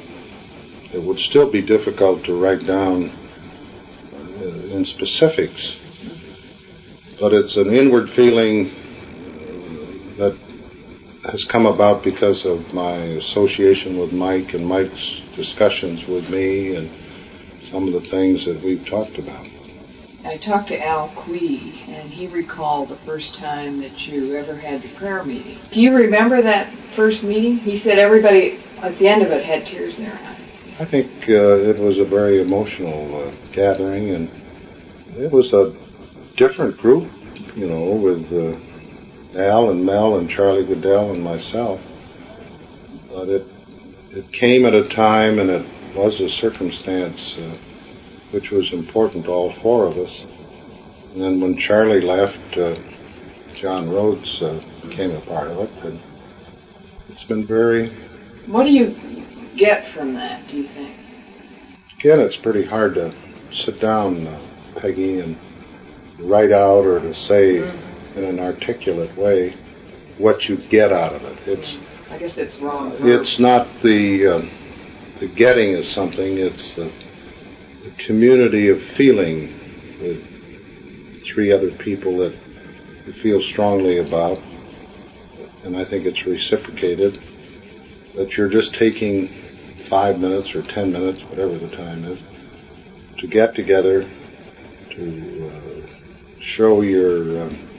it 0.95 1.03
would 1.03 1.19
still 1.31 1.51
be 1.51 1.63
difficult 1.63 2.25
to 2.27 2.35
write 2.35 2.65
down 2.67 3.11
uh, 4.13 4.77
in 4.77 4.85
specifics. 4.95 5.77
But 7.19 7.33
it's 7.33 7.57
an 7.57 7.75
inward 7.75 8.09
feeling 8.15 8.71
that 10.19 10.44
has 11.31 11.45
come 11.51 11.67
about 11.67 12.05
because 12.05 12.41
of 12.45 12.61
my 12.75 12.97
association 12.97 13.99
with 13.99 14.13
Mike 14.13 14.53
and 14.53 14.67
Mike's 14.67 15.21
discussions 15.37 16.03
with 16.09 16.25
me 16.25 16.77
and 16.77 16.91
some 17.73 17.89
of 17.89 17.95
the 17.95 18.09
things 18.11 18.45
that 18.45 18.61
we've 18.65 18.85
talked 18.91 19.19
about. 19.19 19.47
I 20.25 20.39
talked 20.39 20.69
to 20.69 20.79
Al 20.79 21.13
Quie, 21.25 21.85
and 21.89 22.11
he 22.11 22.29
recalled 22.29 22.89
the 22.89 22.99
first 23.05 23.29
time 23.39 23.81
that 23.81 23.99
you 24.01 24.37
ever 24.37 24.59
had 24.59 24.83
the 24.83 24.95
prayer 24.97 25.23
meeting. 25.23 25.61
Do 25.73 25.81
you 25.81 25.93
remember 25.93 26.43
that 26.43 26.73
first 26.97 27.23
meeting? 27.23 27.59
He 27.59 27.83
said 27.85 27.99
everybody 27.99 28.59
at 28.83 28.99
the 28.99 29.07
end 29.07 29.23
of 29.23 29.31
it 29.31 29.45
had 29.45 29.67
tears 29.67 29.95
in 29.97 30.05
their 30.05 30.15
eyes. 30.15 30.41
I 30.81 30.91
think 30.91 31.07
uh, 31.29 31.71
it 31.71 31.79
was 31.79 31.99
a 31.99 32.09
very 32.09 32.41
emotional 32.41 33.29
uh, 33.29 33.55
gathering, 33.55 34.15
and 34.15 34.29
it 35.17 35.31
was 35.31 35.53
a 35.53 35.77
different 36.37 36.79
group, 36.79 37.11
you 37.55 37.69
know, 37.69 37.95
with 37.95 38.25
uh, 38.33 38.74
Al 39.37 39.71
and 39.71 39.85
Mel 39.85 40.19
and 40.19 40.29
Charlie 40.31 40.67
Goodell 40.67 41.13
and 41.13 41.23
myself. 41.23 41.81
But 43.09 43.29
it 43.29 43.47
it 44.11 44.33
came 44.39 44.65
at 44.65 44.75
a 44.75 44.89
time, 44.95 45.41
and 45.41 45.51
it 45.51 45.97
was 45.97 46.15
a 46.21 46.29
circumstance 46.41 47.35
uh, 47.39 47.57
which 48.33 48.51
was 48.51 48.69
important 48.73 49.25
to 49.25 49.31
all 49.31 49.55
four 49.61 49.87
of 49.87 49.97
us. 49.97 50.11
And 51.13 51.23
then 51.23 51.41
when 51.41 51.59
Charlie 51.67 52.05
left, 52.05 52.57
uh, 52.57 52.75
John 53.61 53.89
Rhodes 53.89 54.41
uh, 54.41 54.61
became 54.87 55.11
a 55.13 55.25
part 55.27 55.49
of 55.49 55.59
it, 55.59 55.71
and 55.85 56.01
it's 57.09 57.25
been 57.25 57.47
very. 57.47 57.91
What 58.47 58.65
do 58.65 58.71
you 58.71 58.95
get 59.59 59.95
from 59.95 60.15
that? 60.15 60.47
Do 60.49 60.59
you 60.59 60.69
think? 60.75 60.99
Again, 61.99 62.21
it's 62.21 62.37
pretty 62.43 62.67
hard 62.67 62.95
to 62.95 63.13
sit 63.65 63.81
down, 63.81 64.27
uh, 64.27 64.81
Peggy, 64.81 65.21
and 65.21 65.37
write 66.21 66.53
out 66.53 66.85
or 66.85 67.01
to 67.01 67.15
say 67.27 67.59
mm-hmm. 67.59 67.94
In 68.17 68.25
an 68.25 68.39
articulate 68.39 69.17
way 69.19 69.55
what 70.19 70.43
you 70.43 70.59
get 70.71 70.93
out 70.93 71.15
of 71.15 71.23
it. 71.23 71.39
It's. 71.47 72.11
I 72.11 72.19
guess 72.19 72.33
it's 72.37 72.55
wrong. 72.63 72.95
It's 73.01 73.37
not 73.41 73.67
the 73.83 74.39
uh, 74.39 75.21
the 75.21 75.35
getting 75.35 75.77
of 75.77 75.85
something. 75.95 76.39
It's 76.39 76.75
the 76.77 76.91
a 77.85 78.07
community 78.07 78.71
of 78.71 78.79
feeling 78.97 79.53
with 80.01 80.23
three 81.35 81.53
other 81.53 81.71
people 81.85 82.17
that 82.19 82.35
you 83.07 83.13
feel 83.23 83.41
strongly 83.53 83.99
about, 83.99 84.39
and 85.65 85.77
I 85.77 85.85
think 85.91 86.07
it's 86.07 86.25
reciprocated, 86.27 87.15
that 88.17 88.31
you're 88.33 88.49
just 88.49 88.73
taking 88.79 89.87
five 89.91 90.19
minutes 90.19 90.49
or 90.55 90.63
ten 90.75 90.91
minutes, 90.93 91.21
whatever 91.29 91.59
the 91.59 91.77
time 91.77 92.05
is, 92.05 92.19
to 93.19 93.27
get 93.27 93.55
together, 93.55 94.01
to 94.97 95.51
uh, 95.51 95.87
show 96.57 96.81
your 96.81 97.45
um, 97.45 97.74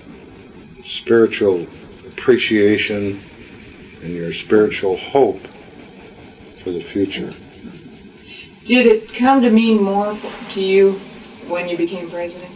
spiritual 1.01 1.67
appreciation 2.11 3.23
and 4.03 4.13
your 4.13 4.31
spiritual 4.45 4.97
hope 5.11 5.41
for 6.63 6.71
the 6.71 6.83
future. 6.93 7.31
Did 8.67 8.87
it 8.87 9.09
come 9.19 9.41
to 9.41 9.49
mean 9.49 9.81
more 9.81 10.19
to 10.53 10.59
you 10.59 10.99
when 11.47 11.67
you 11.67 11.77
became 11.77 12.09
president? 12.09 12.51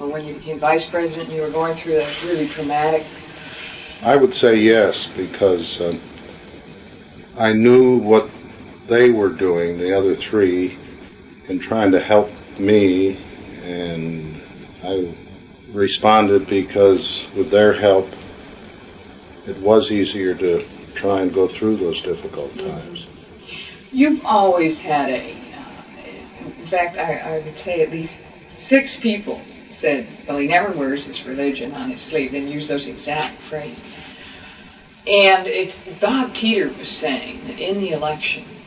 Or 0.00 0.10
when 0.10 0.24
you 0.24 0.34
became 0.34 0.60
vice 0.60 0.84
president 0.90 1.28
and 1.28 1.32
you 1.32 1.42
were 1.42 1.50
going 1.50 1.82
through 1.82 1.96
that 1.96 2.24
really 2.24 2.48
traumatic? 2.54 3.02
I 4.02 4.14
would 4.14 4.32
say 4.34 4.54
yes, 4.56 4.94
because 5.16 5.78
um, 5.80 7.34
I 7.36 7.52
knew 7.52 7.98
what 7.98 8.30
they 8.88 9.10
were 9.10 9.34
doing, 9.36 9.78
the 9.78 9.96
other 9.96 10.14
three, 10.30 10.78
in 11.48 11.60
trying 11.68 11.90
to 11.92 12.00
help 12.00 12.28
me, 12.60 13.16
and 13.64 14.36
I 14.84 15.27
responded 15.74 16.48
because 16.48 17.26
with 17.36 17.50
their 17.50 17.78
help, 17.78 18.06
it 19.46 19.62
was 19.62 19.90
easier 19.90 20.36
to 20.36 20.92
try 21.00 21.22
and 21.22 21.32
go 21.32 21.48
through 21.58 21.78
those 21.78 22.00
difficult 22.02 22.54
times. 22.56 23.06
You've 23.90 24.20
always 24.24 24.78
had 24.78 25.08
a 25.08 25.34
uh, 25.34 26.62
in 26.62 26.70
fact, 26.70 26.96
I, 26.98 27.14
I 27.16 27.44
would 27.44 27.56
say 27.64 27.82
at 27.82 27.90
least 27.90 28.12
six 28.68 28.96
people 29.02 29.42
said, 29.80 30.24
well, 30.28 30.38
he 30.38 30.46
never 30.46 30.76
wears 30.76 31.04
his 31.04 31.18
religion 31.26 31.72
on 31.72 31.90
his 31.90 32.00
sleeve, 32.10 32.34
and 32.34 32.50
use 32.50 32.68
those 32.68 32.86
exact 32.86 33.40
phrases. 33.48 33.82
And 35.06 35.46
it's 35.46 36.00
Bob 36.00 36.34
Teeter 36.34 36.68
was 36.68 36.98
saying 37.00 37.46
that 37.46 37.58
in 37.58 37.80
the 37.80 37.90
election, 37.90 38.57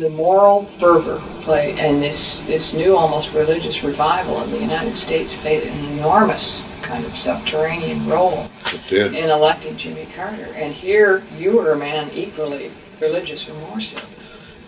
the 0.00 0.08
moral 0.08 0.66
fervor 0.80 1.22
played, 1.44 1.78
and 1.78 2.02
this, 2.02 2.18
this 2.48 2.72
new 2.74 2.96
almost 2.96 3.28
religious 3.34 3.76
revival 3.84 4.42
in 4.42 4.50
the 4.50 4.58
United 4.58 4.96
States 5.06 5.30
played 5.42 5.62
an 5.62 5.96
enormous 5.96 6.42
kind 6.86 7.04
of 7.04 7.12
subterranean 7.22 8.08
role 8.08 8.50
in 8.90 9.30
electing 9.30 9.78
Jimmy 9.78 10.10
Carter. 10.16 10.52
And 10.52 10.74
here 10.74 11.22
you 11.36 11.56
were 11.56 11.72
a 11.72 11.78
man 11.78 12.10
equally 12.10 12.72
religious 13.00 13.44
or 13.48 13.54
more 13.54 13.80
so. 13.80 14.00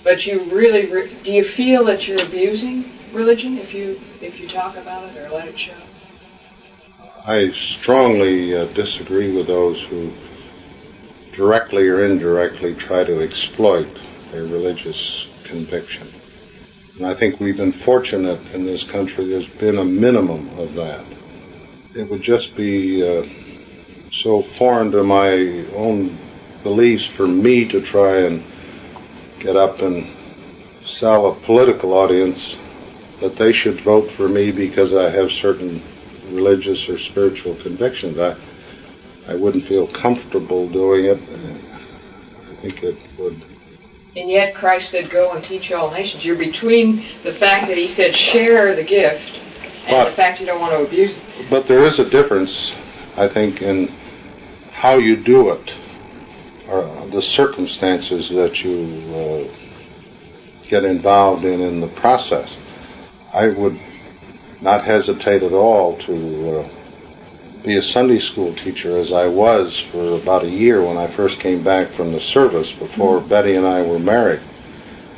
But 0.04 0.22
you 0.22 0.48
really, 0.52 0.90
re- 0.90 1.20
do 1.24 1.30
you 1.32 1.44
feel 1.56 1.84
that 1.86 2.02
you're 2.02 2.24
abusing 2.24 3.10
religion 3.12 3.58
if 3.58 3.74
you 3.74 3.96
if 4.20 4.38
you 4.38 4.48
talk 4.52 4.76
about 4.76 5.04
it 5.10 5.16
or 5.18 5.30
let 5.30 5.48
it 5.48 5.56
show? 5.58 5.82
I 7.26 7.50
strongly 7.82 8.54
uh, 8.54 8.72
disagree 8.72 9.36
with 9.36 9.48
those 9.48 9.76
who 9.90 10.14
directly 11.36 11.88
or 11.88 12.06
indirectly 12.06 12.76
try 12.86 13.02
to 13.02 13.20
exploit 13.20 13.88
their 14.32 14.44
religious 14.44 15.26
conviction. 15.48 16.12
And 16.96 17.06
I 17.06 17.18
think 17.18 17.40
we've 17.40 17.56
been 17.56 17.82
fortunate 17.84 18.40
in 18.54 18.64
this 18.64 18.84
country. 18.90 19.28
There's 19.28 19.60
been 19.60 19.78
a 19.78 19.84
minimum 19.84 20.48
of 20.58 20.74
that. 20.74 21.04
It 21.94 22.10
would 22.10 22.22
just 22.22 22.56
be 22.56 23.02
uh, 23.02 23.22
so 24.22 24.42
foreign 24.58 24.90
to 24.92 25.02
my 25.02 25.28
own 25.76 26.18
beliefs 26.62 27.04
for 27.16 27.26
me 27.26 27.68
to 27.70 27.90
try 27.90 28.26
and 28.26 28.42
get 29.42 29.56
up 29.56 29.78
and 29.80 30.04
sell 31.00 31.26
a 31.26 31.46
political 31.46 31.92
audience 31.92 32.38
that 33.20 33.36
they 33.38 33.52
should 33.52 33.84
vote 33.84 34.08
for 34.16 34.28
me 34.28 34.52
because 34.52 34.92
I 34.92 35.10
have 35.10 35.28
certain 35.42 35.82
religious 36.32 36.84
or 36.88 36.98
spiritual 37.10 37.58
convictions. 37.62 38.18
I 38.18 38.34
I 39.28 39.34
wouldn't 39.34 39.66
feel 39.66 39.88
comfortable 40.00 40.70
doing 40.70 41.06
it. 41.06 41.18
I 41.18 42.62
think 42.62 42.76
it 42.82 42.96
would. 43.18 43.55
And 44.16 44.30
yet 44.30 44.54
Christ 44.54 44.90
said, 44.90 45.10
"Go 45.10 45.32
and 45.32 45.44
teach 45.44 45.70
all 45.72 45.90
nations." 45.90 46.24
You're 46.24 46.38
between 46.38 47.04
the 47.22 47.34
fact 47.38 47.68
that 47.68 47.76
He 47.76 47.94
said, 47.94 48.14
"Share 48.32 48.74
the 48.74 48.82
gift," 48.82 49.20
and 49.86 49.90
but, 49.90 50.10
the 50.10 50.16
fact 50.16 50.40
you 50.40 50.46
don't 50.46 50.60
want 50.60 50.72
to 50.72 50.86
abuse 50.86 51.12
it. 51.14 51.50
But 51.50 51.68
there 51.68 51.86
is 51.86 51.98
a 51.98 52.08
difference, 52.08 52.50
I 53.16 53.28
think, 53.28 53.60
in 53.60 53.88
how 54.72 54.98
you 54.98 55.22
do 55.22 55.50
it 55.50 55.70
or 56.68 57.08
the 57.12 57.22
circumstances 57.36 58.28
that 58.30 58.56
you 58.64 59.14
uh, 59.14 60.70
get 60.70 60.84
involved 60.84 61.44
in 61.44 61.60
in 61.60 61.80
the 61.80 61.88
process. 62.00 62.48
I 63.32 63.48
would 63.48 63.78
not 64.60 64.84
hesitate 64.84 65.42
at 65.42 65.52
all 65.52 65.96
to 66.06 66.60
uh, 66.60 66.75
be 67.66 67.76
a 67.76 67.82
Sunday 67.92 68.20
school 68.30 68.54
teacher 68.64 69.00
as 69.00 69.10
I 69.12 69.26
was 69.26 69.76
for 69.90 70.22
about 70.22 70.44
a 70.44 70.48
year 70.48 70.86
when 70.86 70.96
I 70.96 71.14
first 71.16 71.40
came 71.40 71.64
back 71.64 71.92
from 71.96 72.12
the 72.12 72.20
service 72.32 72.68
before 72.78 73.18
mm-hmm. 73.18 73.28
Betty 73.28 73.56
and 73.56 73.66
I 73.66 73.82
were 73.82 73.98
married. 73.98 74.40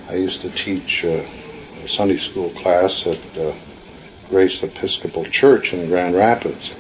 I 0.09 0.15
used 0.15 0.41
to 0.41 0.51
teach 0.65 1.05
uh, 1.05 1.09
a 1.09 1.89
Sunday 1.99 2.19
school 2.31 2.51
class 2.63 2.91
at 3.05 3.39
uh, 3.39 3.53
Grace 4.31 4.59
Episcopal 4.63 5.27
Church 5.31 5.67
in 5.73 5.91
Grand 5.91 6.17
Rapids. 6.17 6.71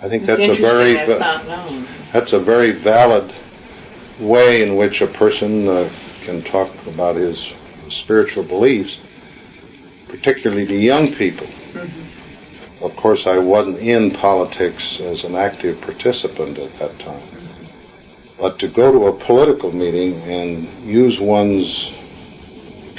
I 0.00 0.08
think 0.08 0.24
that's 0.26 0.40
a 0.40 0.60
very 0.60 0.94
that's 2.14 2.32
a 2.32 2.38
very 2.38 2.82
valid 2.82 3.28
way 4.20 4.62
in 4.62 4.76
which 4.76 5.00
a 5.00 5.12
person 5.18 5.66
uh, 5.66 5.88
can 6.24 6.44
talk 6.44 6.70
about 6.86 7.16
his 7.16 7.36
spiritual 8.04 8.46
beliefs, 8.46 8.96
particularly 10.08 10.66
to 10.68 10.74
young 10.74 11.16
people. 11.18 11.46
Mm-hmm. 11.46 12.19
Of 12.80 12.96
course, 12.96 13.20
I 13.26 13.38
wasn't 13.38 13.78
in 13.78 14.16
politics 14.20 14.82
as 15.02 15.22
an 15.24 15.34
active 15.34 15.80
participant 15.82 16.58
at 16.58 16.78
that 16.78 16.98
time. 17.04 17.68
But 18.38 18.58
to 18.60 18.68
go 18.68 18.90
to 18.90 19.06
a 19.06 19.26
political 19.26 19.70
meeting 19.70 20.14
and 20.14 20.88
use 20.88 21.16
one's 21.20 21.66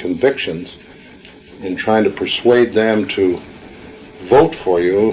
convictions 0.00 0.68
in 1.62 1.76
trying 1.78 2.04
to 2.04 2.10
persuade 2.10 2.74
them 2.74 3.08
to 3.16 4.28
vote 4.30 4.54
for 4.64 4.80
you 4.80 5.12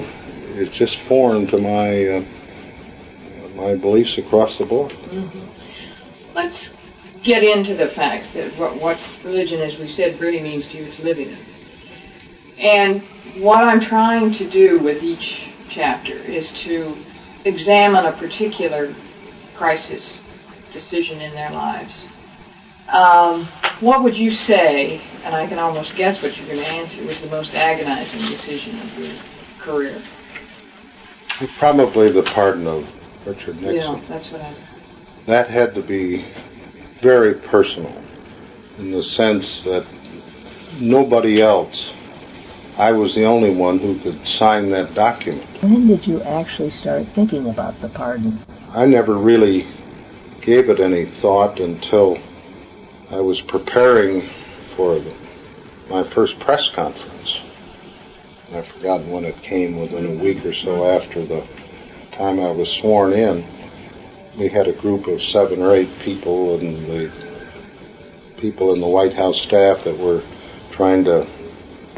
is 0.55 0.69
just 0.77 0.95
foreign 1.07 1.47
to 1.47 1.57
my 1.57 2.05
uh, 2.05 2.21
my 3.55 3.75
beliefs 3.75 4.17
across 4.17 4.55
the 4.59 4.65
board. 4.65 4.91
Mm-hmm 4.91 5.59
let's 6.35 6.57
get 7.25 7.43
into 7.43 7.75
the 7.75 7.93
fact 7.95 8.33
that 8.35 8.57
what, 8.57 8.79
what 8.79 8.97
religion, 9.25 9.59
as 9.61 9.77
we 9.79 9.93
said, 9.95 10.19
really 10.19 10.41
means 10.41 10.65
to 10.71 10.77
you. 10.77 10.85
It's 10.85 10.99
living 11.03 11.29
it. 11.29 11.58
And 12.59 13.43
what 13.43 13.63
I'm 13.63 13.81
trying 13.81 14.33
to 14.33 14.51
do 14.51 14.83
with 14.83 15.01
each 15.01 15.25
chapter 15.73 16.13
is 16.13 16.45
to 16.65 17.03
examine 17.45 18.05
a 18.05 18.17
particular 18.17 18.93
crisis 19.57 20.03
decision 20.73 21.21
in 21.21 21.33
their 21.33 21.51
lives. 21.51 21.91
Um, 22.91 23.49
what 23.81 24.03
would 24.03 24.15
you 24.15 24.31
say, 24.31 24.99
and 25.23 25.35
I 25.35 25.47
can 25.47 25.59
almost 25.59 25.91
guess 25.95 26.21
what 26.21 26.35
you're 26.35 26.47
going 26.47 26.59
to 26.59 26.67
answer, 26.67 27.05
was 27.05 27.17
the 27.21 27.29
most 27.29 27.51
agonizing 27.53 28.21
decision 28.21 28.79
of 28.79 28.99
your 28.99 29.23
career? 29.63 30.03
Probably 31.59 32.11
the 32.11 32.23
pardon 32.33 32.67
of 32.67 32.83
Richard 33.25 33.55
Nixon. 33.55 33.75
Yeah, 33.75 34.05
that's 34.09 34.31
what 34.31 34.41
I 34.41 34.55
that 35.29 35.49
had 35.49 35.75
to 35.75 35.85
be 35.85 36.25
very 37.03 37.35
personal 37.49 37.95
in 38.79 38.91
the 38.91 39.03
sense 39.15 39.45
that 39.65 39.83
nobody 40.81 41.41
else. 41.41 41.75
I 42.79 42.93
was 42.93 43.13
the 43.13 43.25
only 43.25 43.53
one 43.53 43.77
who 43.79 44.01
could 44.01 44.25
sign 44.39 44.71
that 44.71 44.95
document. 44.95 45.61
When 45.61 45.85
did 45.85 46.07
you 46.07 46.21
actually 46.21 46.71
start 46.71 47.03
thinking 47.13 47.49
about 47.49 47.75
the 47.81 47.89
pardon? 47.89 48.39
I 48.69 48.85
never 48.85 49.17
really 49.19 49.63
gave 50.45 50.69
it 50.69 50.79
any 50.79 51.11
thought 51.21 51.59
until 51.59 52.15
I 53.11 53.19
was 53.19 53.37
preparing 53.49 54.31
for 54.77 54.95
the, 54.95 55.11
my 55.89 56.09
first 56.15 56.39
press 56.39 56.63
conference. 56.73 57.29
I've 58.53 58.65
forgotten 58.77 59.11
when 59.11 59.25
it 59.25 59.35
came, 59.43 59.77
within 59.77 60.17
a 60.17 60.23
week 60.23 60.45
or 60.45 60.53
so 60.63 60.87
after 60.87 61.27
the 61.27 61.41
time 62.15 62.39
I 62.39 62.51
was 62.51 62.69
sworn 62.79 63.11
in. 63.11 64.39
We 64.39 64.47
had 64.47 64.67
a 64.69 64.79
group 64.79 65.05
of 65.05 65.19
seven 65.33 65.61
or 65.61 65.75
eight 65.75 65.91
people, 66.05 66.57
and 66.57 66.87
the 66.87 68.37
people 68.39 68.73
in 68.73 68.79
the 68.79 68.87
White 68.87 69.17
House 69.17 69.35
staff 69.47 69.83
that 69.83 69.99
were 69.99 70.23
trying 70.77 71.03
to 71.03 71.38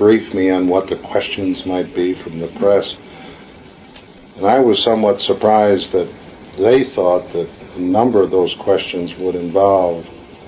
brief 0.02 0.34
me 0.34 0.50
on 0.50 0.68
what 0.68 0.90
the 0.90 0.98
questions 1.12 1.62
might 1.68 1.94
be 1.94 2.16
from 2.24 2.40
the 2.40 2.48
press. 2.58 2.90
And 4.36 4.48
I 4.48 4.58
was 4.58 4.82
somewhat 4.84 5.22
surprised 5.22 5.94
that 5.94 6.10
they 6.58 6.90
thought 6.96 7.22
that 7.34 7.46
a 7.78 7.80
number 7.80 8.24
of 8.24 8.32
those 8.32 8.50
questions 8.64 9.12
would 9.20 9.36
involve 9.36 10.04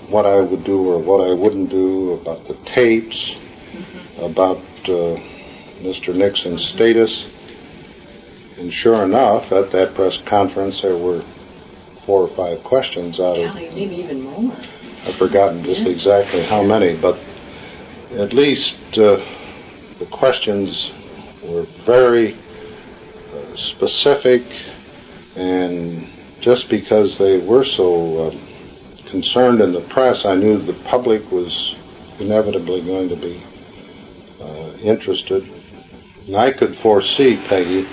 what 0.10 0.26
I 0.26 0.42
would 0.42 0.66
do 0.66 0.90
or 0.90 0.98
what 0.98 1.22
I 1.22 1.38
wouldn't 1.38 1.70
do, 1.70 2.18
about 2.20 2.48
the 2.48 2.58
tapes, 2.74 3.14
mm-hmm. 3.14 4.26
about 4.26 4.58
uh, 4.90 5.22
Mr. 5.86 6.18
Nixon's 6.18 6.74
status. 6.74 7.14
And 8.58 8.74
sure 8.82 9.06
enough, 9.06 9.54
at 9.54 9.72
that 9.72 9.94
press 9.94 10.18
conference, 10.28 10.80
there 10.82 10.98
were 10.98 11.22
four 12.08 12.28
or 12.28 12.36
five 12.36 12.66
questions 12.66 13.20
out 13.20 13.38
of. 13.38 13.54
Maybe 13.54 14.02
even 14.02 14.24
more. 14.24 14.52
I've 15.06 15.20
forgotten 15.20 15.64
just 15.64 15.86
exactly 15.86 16.44
how 16.44 16.64
many, 16.64 17.00
but 17.00 17.22
at 18.18 18.34
least 18.34 18.98
uh, 18.98 19.43
the 20.04 20.18
questions 20.18 20.92
were 21.46 21.66
very 21.86 22.34
uh, 22.34 23.56
specific, 23.76 24.42
and 25.36 26.42
just 26.42 26.70
because 26.70 27.16
they 27.20 27.46
were 27.46 27.66
so 27.78 28.28
uh, 28.28 29.12
concerned 29.12 29.62
in 29.62 29.72
the 29.72 29.88
press, 29.94 30.20
I 30.26 30.36
knew 30.36 30.66
the 30.66 30.82
public 30.90 31.22
was 31.32 31.52
inevitably 32.20 32.84
going 32.84 33.10
to 33.10 33.16
be 33.16 33.44
uh, 34.42 34.74
interested. 34.84 35.44
And 36.28 36.36
I 36.36 36.52
could 36.52 36.76
foresee, 36.82 37.42
Peggy, 37.48 37.86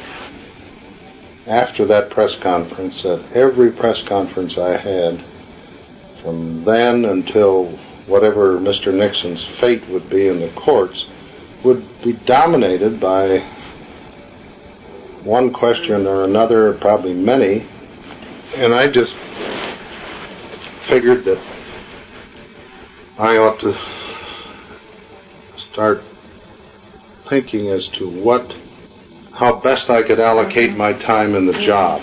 after 1.46 1.86
that 1.86 2.10
press 2.10 2.30
conference, 2.42 2.94
that 3.04 3.32
every 3.34 3.72
press 3.72 3.98
conference 4.08 4.54
I 4.58 4.76
had 4.76 6.22
from 6.22 6.64
then 6.64 7.04
until 7.04 7.70
whatever 8.06 8.58
Mr. 8.58 8.92
Nixon's 8.92 9.44
fate 9.60 9.82
would 9.90 10.10
be 10.10 10.26
in 10.26 10.40
the 10.40 10.52
courts 10.64 11.04
would 11.64 11.86
be 12.02 12.14
dominated 12.26 13.00
by 13.00 13.38
one 15.24 15.52
question 15.52 16.06
or 16.06 16.24
another, 16.24 16.78
probably 16.80 17.12
many, 17.12 17.68
and 18.56 18.74
I 18.74 18.86
just 18.86 19.12
figured 20.88 21.24
that 21.24 21.38
I 23.18 23.36
ought 23.36 23.60
to 23.60 23.72
start 25.72 25.98
thinking 27.28 27.68
as 27.68 27.86
to 27.98 28.06
what, 28.22 28.50
how 29.32 29.60
best 29.60 29.88
I 29.90 30.02
could 30.02 30.18
allocate 30.18 30.76
my 30.76 30.92
time 30.92 31.34
in 31.34 31.46
the 31.46 31.64
job. 31.66 32.00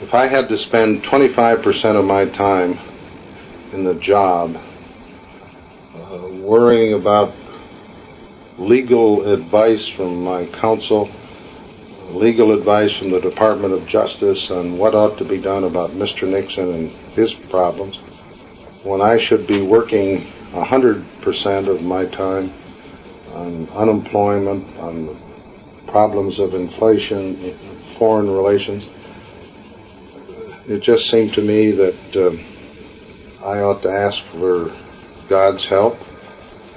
If 0.00 0.14
I 0.14 0.28
had 0.28 0.48
to 0.48 0.56
spend 0.68 1.02
25% 1.04 1.98
of 1.98 2.04
my 2.04 2.26
time 2.36 2.78
in 3.72 3.84
the 3.84 3.98
job 4.00 4.54
uh, 5.96 6.46
worrying 6.46 6.94
about 6.94 7.34
legal 8.58 9.32
advice 9.32 9.88
from 9.96 10.22
my 10.22 10.46
counsel, 10.60 11.08
legal 12.10 12.58
advice 12.58 12.90
from 12.98 13.12
the 13.12 13.20
Department 13.20 13.72
of 13.72 13.86
Justice 13.88 14.48
on 14.50 14.78
what 14.78 14.94
ought 14.94 15.16
to 15.18 15.28
be 15.28 15.40
done 15.40 15.64
about 15.64 15.90
Mr. 15.90 16.24
Nixon 16.24 16.74
and 16.74 16.90
his 17.14 17.30
problems, 17.50 17.96
when 18.84 19.00
I 19.00 19.18
should 19.28 19.46
be 19.46 19.62
working 19.62 20.32
100% 20.52 21.68
of 21.68 21.82
my 21.82 22.04
time 22.06 22.50
on 23.32 23.68
unemployment, 23.70 24.76
on 24.78 25.86
problems 25.88 26.38
of 26.40 26.54
inflation, 26.54 27.94
foreign 27.98 28.28
relations, 28.28 28.82
it 30.66 30.82
just 30.82 31.10
seemed 31.10 31.32
to 31.34 31.42
me 31.42 31.70
that 31.72 31.96
uh, 32.16 33.44
I 33.44 33.60
ought 33.60 33.82
to 33.82 33.88
ask 33.88 34.18
for 34.32 34.68
God's 35.30 35.64
help, 35.68 35.94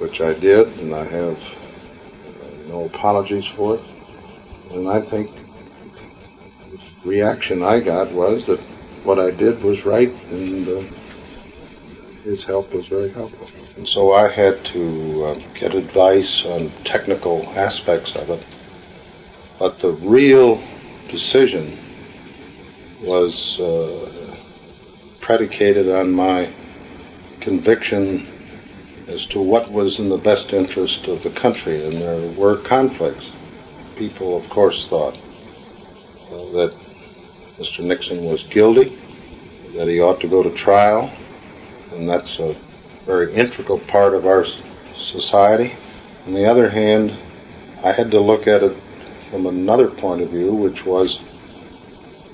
which 0.00 0.20
I 0.20 0.38
did, 0.38 0.68
and 0.78 0.94
I 0.94 1.04
have 1.04 1.61
no 2.68 2.84
apologies 2.84 3.44
for 3.56 3.76
it. 3.76 3.82
And 4.70 4.88
I 4.88 5.00
think 5.10 5.30
the 7.02 7.08
reaction 7.08 7.62
I 7.62 7.80
got 7.80 8.12
was 8.12 8.42
that 8.46 8.60
what 9.04 9.18
I 9.18 9.30
did 9.30 9.62
was 9.62 9.78
right, 9.84 10.08
and 10.08 10.68
uh, 10.68 10.82
his 12.22 12.44
help 12.46 12.72
was 12.72 12.86
very 12.88 13.12
helpful. 13.12 13.48
And 13.76 13.86
so 13.88 14.12
I 14.12 14.28
had 14.28 14.62
to 14.72 15.24
uh, 15.24 15.34
get 15.60 15.74
advice 15.74 16.42
on 16.46 16.72
technical 16.86 17.42
aspects 17.56 18.12
of 18.14 18.30
it. 18.30 18.44
But 19.58 19.78
the 19.82 19.92
real 20.08 20.56
decision 21.10 21.78
was 23.02 23.58
uh, 23.60 25.26
predicated 25.26 25.88
on 25.90 26.12
my 26.12 26.54
conviction 27.42 28.41
as 29.08 29.26
to 29.32 29.40
what 29.40 29.70
was 29.70 29.98
in 29.98 30.08
the 30.08 30.16
best 30.16 30.52
interest 30.52 31.08
of 31.08 31.22
the 31.22 31.40
country, 31.40 31.86
and 31.86 32.00
there 32.00 32.38
were 32.38 32.62
conflicts. 32.68 33.24
People, 33.98 34.42
of 34.42 34.48
course, 34.50 34.86
thought 34.88 35.14
uh, 35.14 36.50
that 36.52 36.72
Mr. 37.58 37.80
Nixon 37.80 38.24
was 38.24 38.40
guilty, 38.54 38.96
that 39.76 39.88
he 39.88 40.00
ought 40.00 40.20
to 40.20 40.28
go 40.28 40.42
to 40.42 40.64
trial, 40.64 41.10
and 41.92 42.08
that's 42.08 42.38
a 42.38 42.54
very 43.06 43.34
integral 43.34 43.80
part 43.90 44.14
of 44.14 44.24
our 44.24 44.44
society. 45.12 45.72
On 46.26 46.34
the 46.34 46.44
other 46.44 46.70
hand, 46.70 47.10
I 47.84 47.92
had 47.92 48.10
to 48.12 48.20
look 48.20 48.46
at 48.46 48.62
it 48.62 48.76
from 49.30 49.46
another 49.46 49.88
point 49.88 50.22
of 50.22 50.30
view, 50.30 50.54
which 50.54 50.78
was 50.86 51.18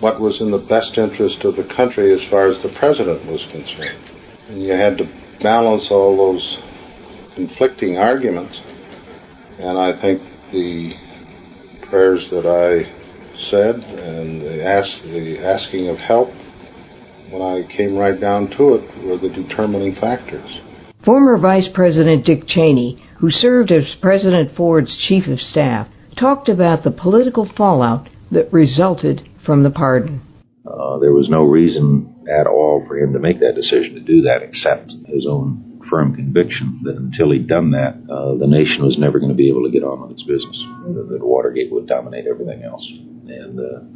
what 0.01 0.21
was 0.21 0.41
in 0.41 0.51
the 0.51 0.59
best 0.59 0.97
interest 0.97 1.45
of 1.45 1.57
the 1.57 1.69
country 1.75 2.13
as 2.13 2.31
far 2.31 2.49
as 2.49 2.63
the 2.63 2.69
president 2.79 3.25
was 3.27 3.41
concerned. 3.51 4.05
And 4.49 4.63
you 4.63 4.73
had 4.73 4.99
to 4.99 5.28
balance 5.43 5.87
all 5.91 6.17
those 6.17 6.59
conflicting 7.35 7.99
arguments. 7.99 8.59
And 9.59 9.79
I 9.79 10.01
think 10.01 10.23
the 10.53 10.93
prayers 11.89 12.27
that 12.31 12.47
I 12.47 12.95
said 13.51 13.77
and 13.77 14.43
the, 14.43 14.65
ask, 14.65 14.89
the 15.05 15.39
asking 15.45 15.89
of 15.89 15.99
help, 15.99 16.29
when 17.31 17.43
I 17.43 17.77
came 17.77 17.97
right 17.97 18.21
down 18.21 18.49
to 18.57 18.75
it, 18.75 19.05
were 19.05 19.19
the 19.19 19.29
determining 19.35 19.95
factors. 20.01 20.49
Former 21.05 21.39
Vice 21.39 21.69
President 21.73 22.27
Dick 22.27 22.47
Cheney, 22.47 23.03
who 23.19 23.31
served 23.31 23.71
as 23.71 23.97
President 24.01 24.57
Ford's 24.57 24.97
Chief 25.09 25.27
of 25.27 25.39
Staff, 25.39 25.89
talked 26.19 26.49
about 26.49 26.85
the 26.85 26.91
political 26.91 27.49
fallout 27.57 28.09
that 28.31 28.53
resulted 28.53 29.29
from 29.47 29.63
the 29.63 29.71
pardon. 29.71 30.21
Uh, 30.67 30.99
there 30.99 31.13
was 31.13 31.29
no 31.31 31.45
reason 31.45 32.08
at 32.29 32.47
all 32.47 32.85
for 32.87 32.99
him 32.99 33.13
to 33.13 33.19
make 33.19 33.41
that 33.41 33.55
decision 33.57 33.95
to 33.95 34.01
do 34.01 34.23
that 34.23 34.43
except 34.43 34.93
his 35.07 35.27
own 35.29 35.81
firm 35.89 36.15
conviction 36.15 36.81
that 36.85 36.97
until 36.97 37.33
he'd 37.33 37.49
done 37.49 37.71
that, 37.71 37.97
uh, 38.11 38.37
the 38.37 38.47
nation 38.47 38.85
was 38.85 38.99
never 38.99 39.19
going 39.19 39.33
to 39.33 39.37
be 39.37 39.49
able 39.49 39.65
to 39.65 39.71
get 39.71 39.83
on 39.83 40.03
with 40.03 40.13
its 40.13 40.23
business, 40.23 40.59
that 41.09 41.25
Watergate 41.25 41.73
would 41.73 41.87
dominate 41.87 42.27
everything 42.27 42.63
else. 42.63 42.85
And 43.27 43.57
the 43.57 43.89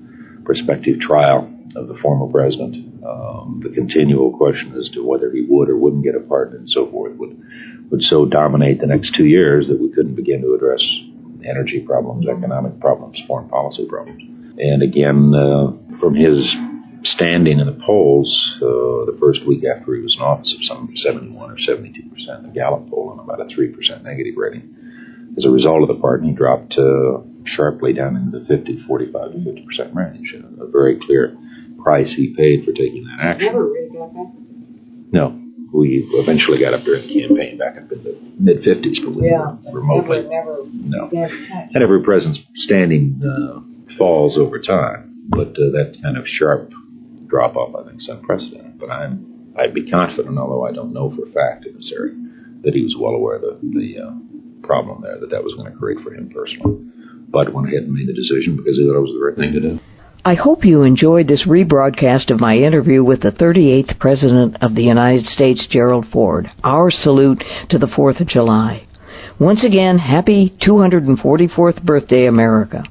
prospective 0.45 1.01
trial 1.01 1.49
of 1.77 1.89
the 1.89 1.99
former 2.03 2.31
president, 2.31 3.05
um, 3.05 3.61
the 3.63 3.71
continual 3.75 4.37
question 4.37 4.75
as 4.79 4.89
to 4.95 5.05
whether 5.05 5.31
he 5.31 5.45
would 5.49 5.69
or 5.69 5.77
wouldn't 5.77 6.05
get 6.05 6.15
a 6.15 6.21
pardon 6.21 6.61
and 6.61 6.71
so 6.71 6.91
forth 6.91 7.17
would, 7.17 7.37
would 7.91 8.03
so 8.03 8.27
dominate 8.27 8.81
the 8.81 8.87
next 8.87 9.15
two 9.17 9.27
years 9.27 9.69
that 9.69 9.81
we 9.81 9.93
couldn't 9.93 10.15
begin 10.15 10.41
to 10.43 10.55
address 10.55 10.83
energy 11.45 11.81
problems, 11.81 12.27
economic 12.29 12.79
problems, 12.81 13.21
foreign 13.27 13.49
policy 13.49 13.87
problems. 13.89 14.23
And 14.59 14.83
again, 14.83 15.33
uh, 15.35 15.99
from 15.99 16.15
his 16.15 16.39
standing 17.05 17.59
in 17.59 17.67
the 17.67 17.79
polls 17.85 18.31
uh, 18.57 19.07
the 19.11 19.17
first 19.19 19.47
week 19.47 19.65
after 19.65 19.95
he 19.95 20.03
was 20.03 20.15
in 20.17 20.23
office 20.23 20.55
of 20.55 20.65
some 20.65 20.89
71 20.95 21.51
or 21.51 21.59
72 21.59 22.11
percent, 22.11 22.45
in 22.45 22.53
the 22.53 22.55
Gallup 22.55 22.89
poll, 22.89 23.13
and 23.13 23.21
about 23.21 23.41
a 23.41 23.49
3 23.55 23.69
percent 23.75 24.05
negative 24.05 24.35
rating. 24.37 24.75
As 25.37 25.45
a 25.45 25.51
result 25.51 25.83
of 25.83 25.89
the 25.89 26.01
pardon, 26.01 26.29
he 26.29 26.35
dropped 26.35 26.77
uh, 26.79 27.25
sharply 27.45 27.93
down 27.93 28.17
into 28.17 28.39
the 28.39 28.45
50, 28.47 28.85
45 28.87 29.33
to 29.33 29.45
50 29.45 29.67
percent 29.67 29.95
range. 29.95 30.35
A, 30.35 30.65
a 30.65 30.71
very 30.71 30.99
clear 31.01 31.37
price 31.83 32.13
he 32.17 32.35
paid 32.37 32.65
for 32.65 32.73
taking 32.73 33.05
that 33.05 33.19
action. 33.21 33.47
Never 33.47 33.67
really 33.67 33.91
got 33.91 34.15
back. 34.15 34.33
No, 35.13 35.43
we 35.73 36.07
eventually 36.13 36.61
got 36.61 36.75
up 36.75 36.85
during 36.85 37.09
the 37.09 37.21
campaign 37.21 37.59
back 37.59 37.77
up 37.77 37.91
in 37.91 38.05
the 38.05 38.19
mid 38.39 38.63
50s, 38.63 39.03
but 39.05 39.15
we 39.15 39.27
yeah, 39.27 39.57
remotely 39.73 40.23
never, 40.23 40.65
never 40.65 41.11
no. 41.11 41.11
And 41.75 41.83
every 41.83 42.03
president's 42.03 42.41
standing 42.55 43.21
uh, 43.25 43.97
falls 43.97 44.37
over 44.39 44.61
time, 44.61 45.27
but 45.29 45.49
uh, 45.49 45.73
that 45.73 45.97
kind 46.03 46.17
of 46.17 46.25
sharp 46.27 46.71
drop 47.33 47.57
off, 47.57 47.75
I 47.75 47.89
think, 47.89 48.01
is 48.01 48.09
unprecedented. 48.13 48.79
But 48.79 48.91
I'm 48.91 49.33
I'd 49.59 49.75
be 49.75 49.91
confident, 49.91 50.39
although 50.39 50.65
I 50.65 50.73
don't 50.73 50.93
know 50.93 51.11
for 51.11 51.29
a 51.29 51.33
fact 51.33 51.67
in 51.67 51.75
this 51.75 51.93
area, 51.95 52.15
that 52.63 52.75
he 52.75 52.83
was 52.85 52.97
well 52.99 53.13
aware 53.13 53.37
of 53.37 53.43
the, 53.43 53.59
the 53.61 54.01
uh, 54.01 54.67
problem 54.67 55.03
there 55.03 55.19
that 55.19 55.31
that 55.31 55.45
was 55.45 55.55
going 55.57 55.71
to 55.71 55.79
create 55.79 56.01
for 56.01 56.15
him 56.15 56.31
personally. 56.33 56.79
But 57.29 57.53
went 57.53 57.69
ahead 57.69 57.85
and 57.85 57.93
made 57.93 58.09
the 58.09 58.15
decision 58.15 58.57
because 58.57 58.77
he 58.77 58.85
thought 58.85 58.97
it 58.97 59.09
was 59.09 59.17
the 59.17 59.25
right 59.25 59.37
thing 59.37 59.53
to 59.53 59.61
do. 59.61 59.81
I 60.25 60.35
hope 60.35 60.65
you 60.65 60.83
enjoyed 60.83 61.27
this 61.27 61.49
rebroadcast 61.49 62.31
of 62.31 62.39
my 62.39 62.57
interview 62.57 63.03
with 63.03 63.23
the 63.23 63.33
38th 63.33 63.99
President 63.99 64.57
of 64.63 64.75
the 64.75 64.85
United 64.85 65.27
States, 65.27 65.67
Gerald 65.69 66.07
Ford. 66.13 66.49
Our 66.63 66.91
salute 66.91 67.43
to 67.71 67.79
the 67.79 67.89
4th 67.89 68.21
of 68.21 68.29
July. 68.29 68.87
Once 69.41 69.65
again, 69.65 69.99
happy 69.99 70.55
244th 70.63 71.83
birthday, 71.83 72.27
America. 72.27 72.85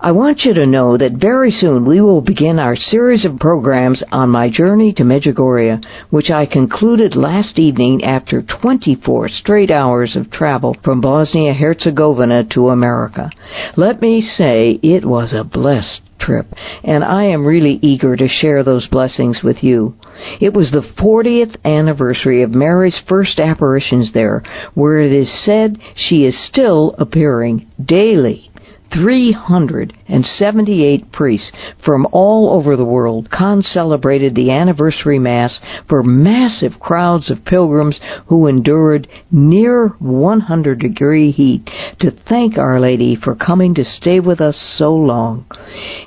I 0.00 0.12
want 0.12 0.42
you 0.44 0.54
to 0.54 0.64
know 0.64 0.96
that 0.96 1.20
very 1.20 1.50
soon 1.50 1.84
we 1.84 2.00
will 2.00 2.20
begin 2.20 2.60
our 2.60 2.76
series 2.76 3.24
of 3.24 3.40
programs 3.40 4.00
on 4.12 4.30
my 4.30 4.48
journey 4.48 4.92
to 4.92 5.02
Medjugorje, 5.02 5.84
which 6.10 6.30
I 6.30 6.46
concluded 6.46 7.16
last 7.16 7.58
evening 7.58 8.04
after 8.04 8.42
24 8.42 9.28
straight 9.28 9.72
hours 9.72 10.14
of 10.14 10.30
travel 10.30 10.76
from 10.84 11.00
Bosnia 11.00 11.52
Herzegovina 11.52 12.44
to 12.54 12.68
America. 12.68 13.28
Let 13.76 14.00
me 14.00 14.20
say 14.20 14.78
it 14.84 15.04
was 15.04 15.32
a 15.32 15.42
blessed 15.42 16.02
trip, 16.20 16.46
and 16.84 17.02
I 17.02 17.24
am 17.24 17.44
really 17.44 17.80
eager 17.82 18.14
to 18.14 18.28
share 18.28 18.62
those 18.62 18.86
blessings 18.86 19.40
with 19.42 19.64
you. 19.64 19.96
It 20.40 20.54
was 20.54 20.70
the 20.70 20.88
40th 21.02 21.56
anniversary 21.64 22.42
of 22.42 22.50
Mary's 22.52 23.00
first 23.08 23.40
apparitions 23.40 24.12
there, 24.12 24.44
where 24.74 25.00
it 25.00 25.12
is 25.12 25.44
said 25.44 25.76
she 25.96 26.24
is 26.24 26.46
still 26.46 26.94
appearing 26.98 27.68
daily 27.84 28.47
378 28.92 31.12
priests 31.12 31.52
from 31.84 32.06
all 32.12 32.50
over 32.50 32.76
the 32.76 32.84
world 32.84 33.30
con-celebrated 33.30 34.34
the 34.34 34.50
anniversary 34.50 35.18
mass 35.18 35.60
for 35.88 36.02
massive 36.02 36.78
crowds 36.80 37.30
of 37.30 37.44
pilgrims 37.44 38.00
who 38.28 38.46
endured 38.46 39.06
near 39.30 39.88
100 39.98 40.78
degree 40.78 41.30
heat 41.30 41.68
to 42.00 42.10
thank 42.28 42.56
Our 42.56 42.80
Lady 42.80 43.16
for 43.16 43.34
coming 43.34 43.74
to 43.74 43.84
stay 43.84 44.20
with 44.20 44.40
us 44.40 44.56
so 44.78 44.94
long. 44.94 45.46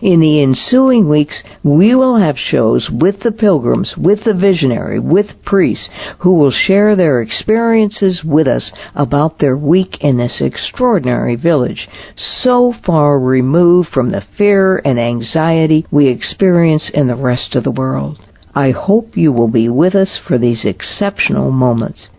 In 0.02 0.20
the 0.20 0.42
ensuing 0.42 1.08
weeks, 1.08 1.44
we 1.64 1.96
will 1.96 2.18
have 2.18 2.38
shows 2.38 2.90
with 2.92 3.22
the 3.22 3.32
pilgrims, 3.32 3.94
with 3.98 4.24
the 4.24 4.34
visionary, 4.34 5.00
with 5.00 5.28
priests 5.46 5.90
who 6.20 6.34
will 6.34 6.52
share 6.52 6.96
their 6.96 7.22
experiences 7.22 8.24
with 8.24 8.48
us 8.48 8.72
about 8.96 9.40
their 9.40 9.58
week 9.58 9.98
in 10.02 10.18
this 10.18 10.42
extraordinary 10.42 11.36
village. 11.36 11.88
Far 12.74 13.20
removed 13.20 13.90
from 13.90 14.12
the 14.12 14.24
fear 14.38 14.82
and 14.84 15.00
anxiety 15.00 15.86
we 15.92 16.08
experience 16.08 16.90
in 16.94 17.08
the 17.08 17.16
rest 17.16 17.56
of 17.56 17.64
the 17.64 17.72
world. 17.72 18.20
I 18.54 18.72
hope 18.72 19.16
you 19.16 19.32
will 19.32 19.48
be 19.48 19.70
with 19.70 19.96
us 19.96 20.20
for 20.28 20.38
these 20.38 20.66
exceptional 20.66 21.52
moments. 21.52 22.10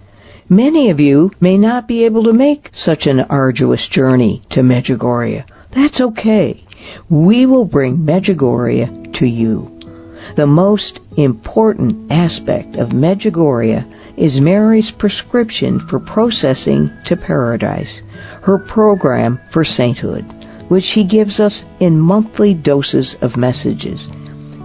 Many 0.48 0.90
of 0.90 0.98
you 0.98 1.30
may 1.40 1.58
not 1.58 1.86
be 1.86 2.04
able 2.04 2.24
to 2.24 2.32
make 2.32 2.70
such 2.74 3.06
an 3.06 3.20
arduous 3.20 3.86
journey 3.90 4.42
to 4.50 4.60
Medjugorje. 4.60 5.44
That's 5.74 6.00
okay. 6.00 6.64
We 7.10 7.46
will 7.46 7.64
bring 7.64 7.98
Medjugorje 7.98 9.18
to 9.18 9.26
you. 9.26 9.68
The 10.36 10.46
most 10.46 11.00
important 11.16 12.10
aspect 12.10 12.76
of 12.76 12.88
Medjugorje 12.90 14.18
is 14.18 14.40
Mary's 14.40 14.92
prescription 14.98 15.86
for 15.88 16.00
processing 16.00 16.90
to 17.06 17.16
paradise, 17.16 18.00
her 18.42 18.58
program 18.58 19.40
for 19.52 19.64
sainthood 19.64 20.24
which 20.72 20.92
He 20.94 21.06
gives 21.06 21.38
us 21.38 21.64
in 21.80 22.00
monthly 22.00 22.54
doses 22.54 23.14
of 23.20 23.36
messages. 23.36 24.08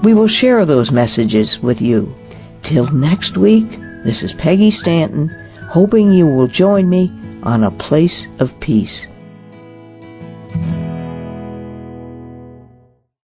We 0.06 0.14
will 0.14 0.30
share 0.30 0.66
those 0.66 0.90
messages 0.90 1.58
with 1.62 1.82
you. 1.82 2.16
Till 2.64 2.90
next 2.94 3.38
week, 3.38 3.70
this 4.06 4.24
is 4.24 4.32
Peggy 4.40 4.72
Stanton, 4.72 5.28
hoping 5.70 6.14
you 6.14 6.26
will 6.26 6.48
join 6.48 6.90
me 6.90 7.12
on 7.44 7.66
a 7.66 7.78
place 7.90 8.26
of 8.40 8.48
peace. 8.62 9.06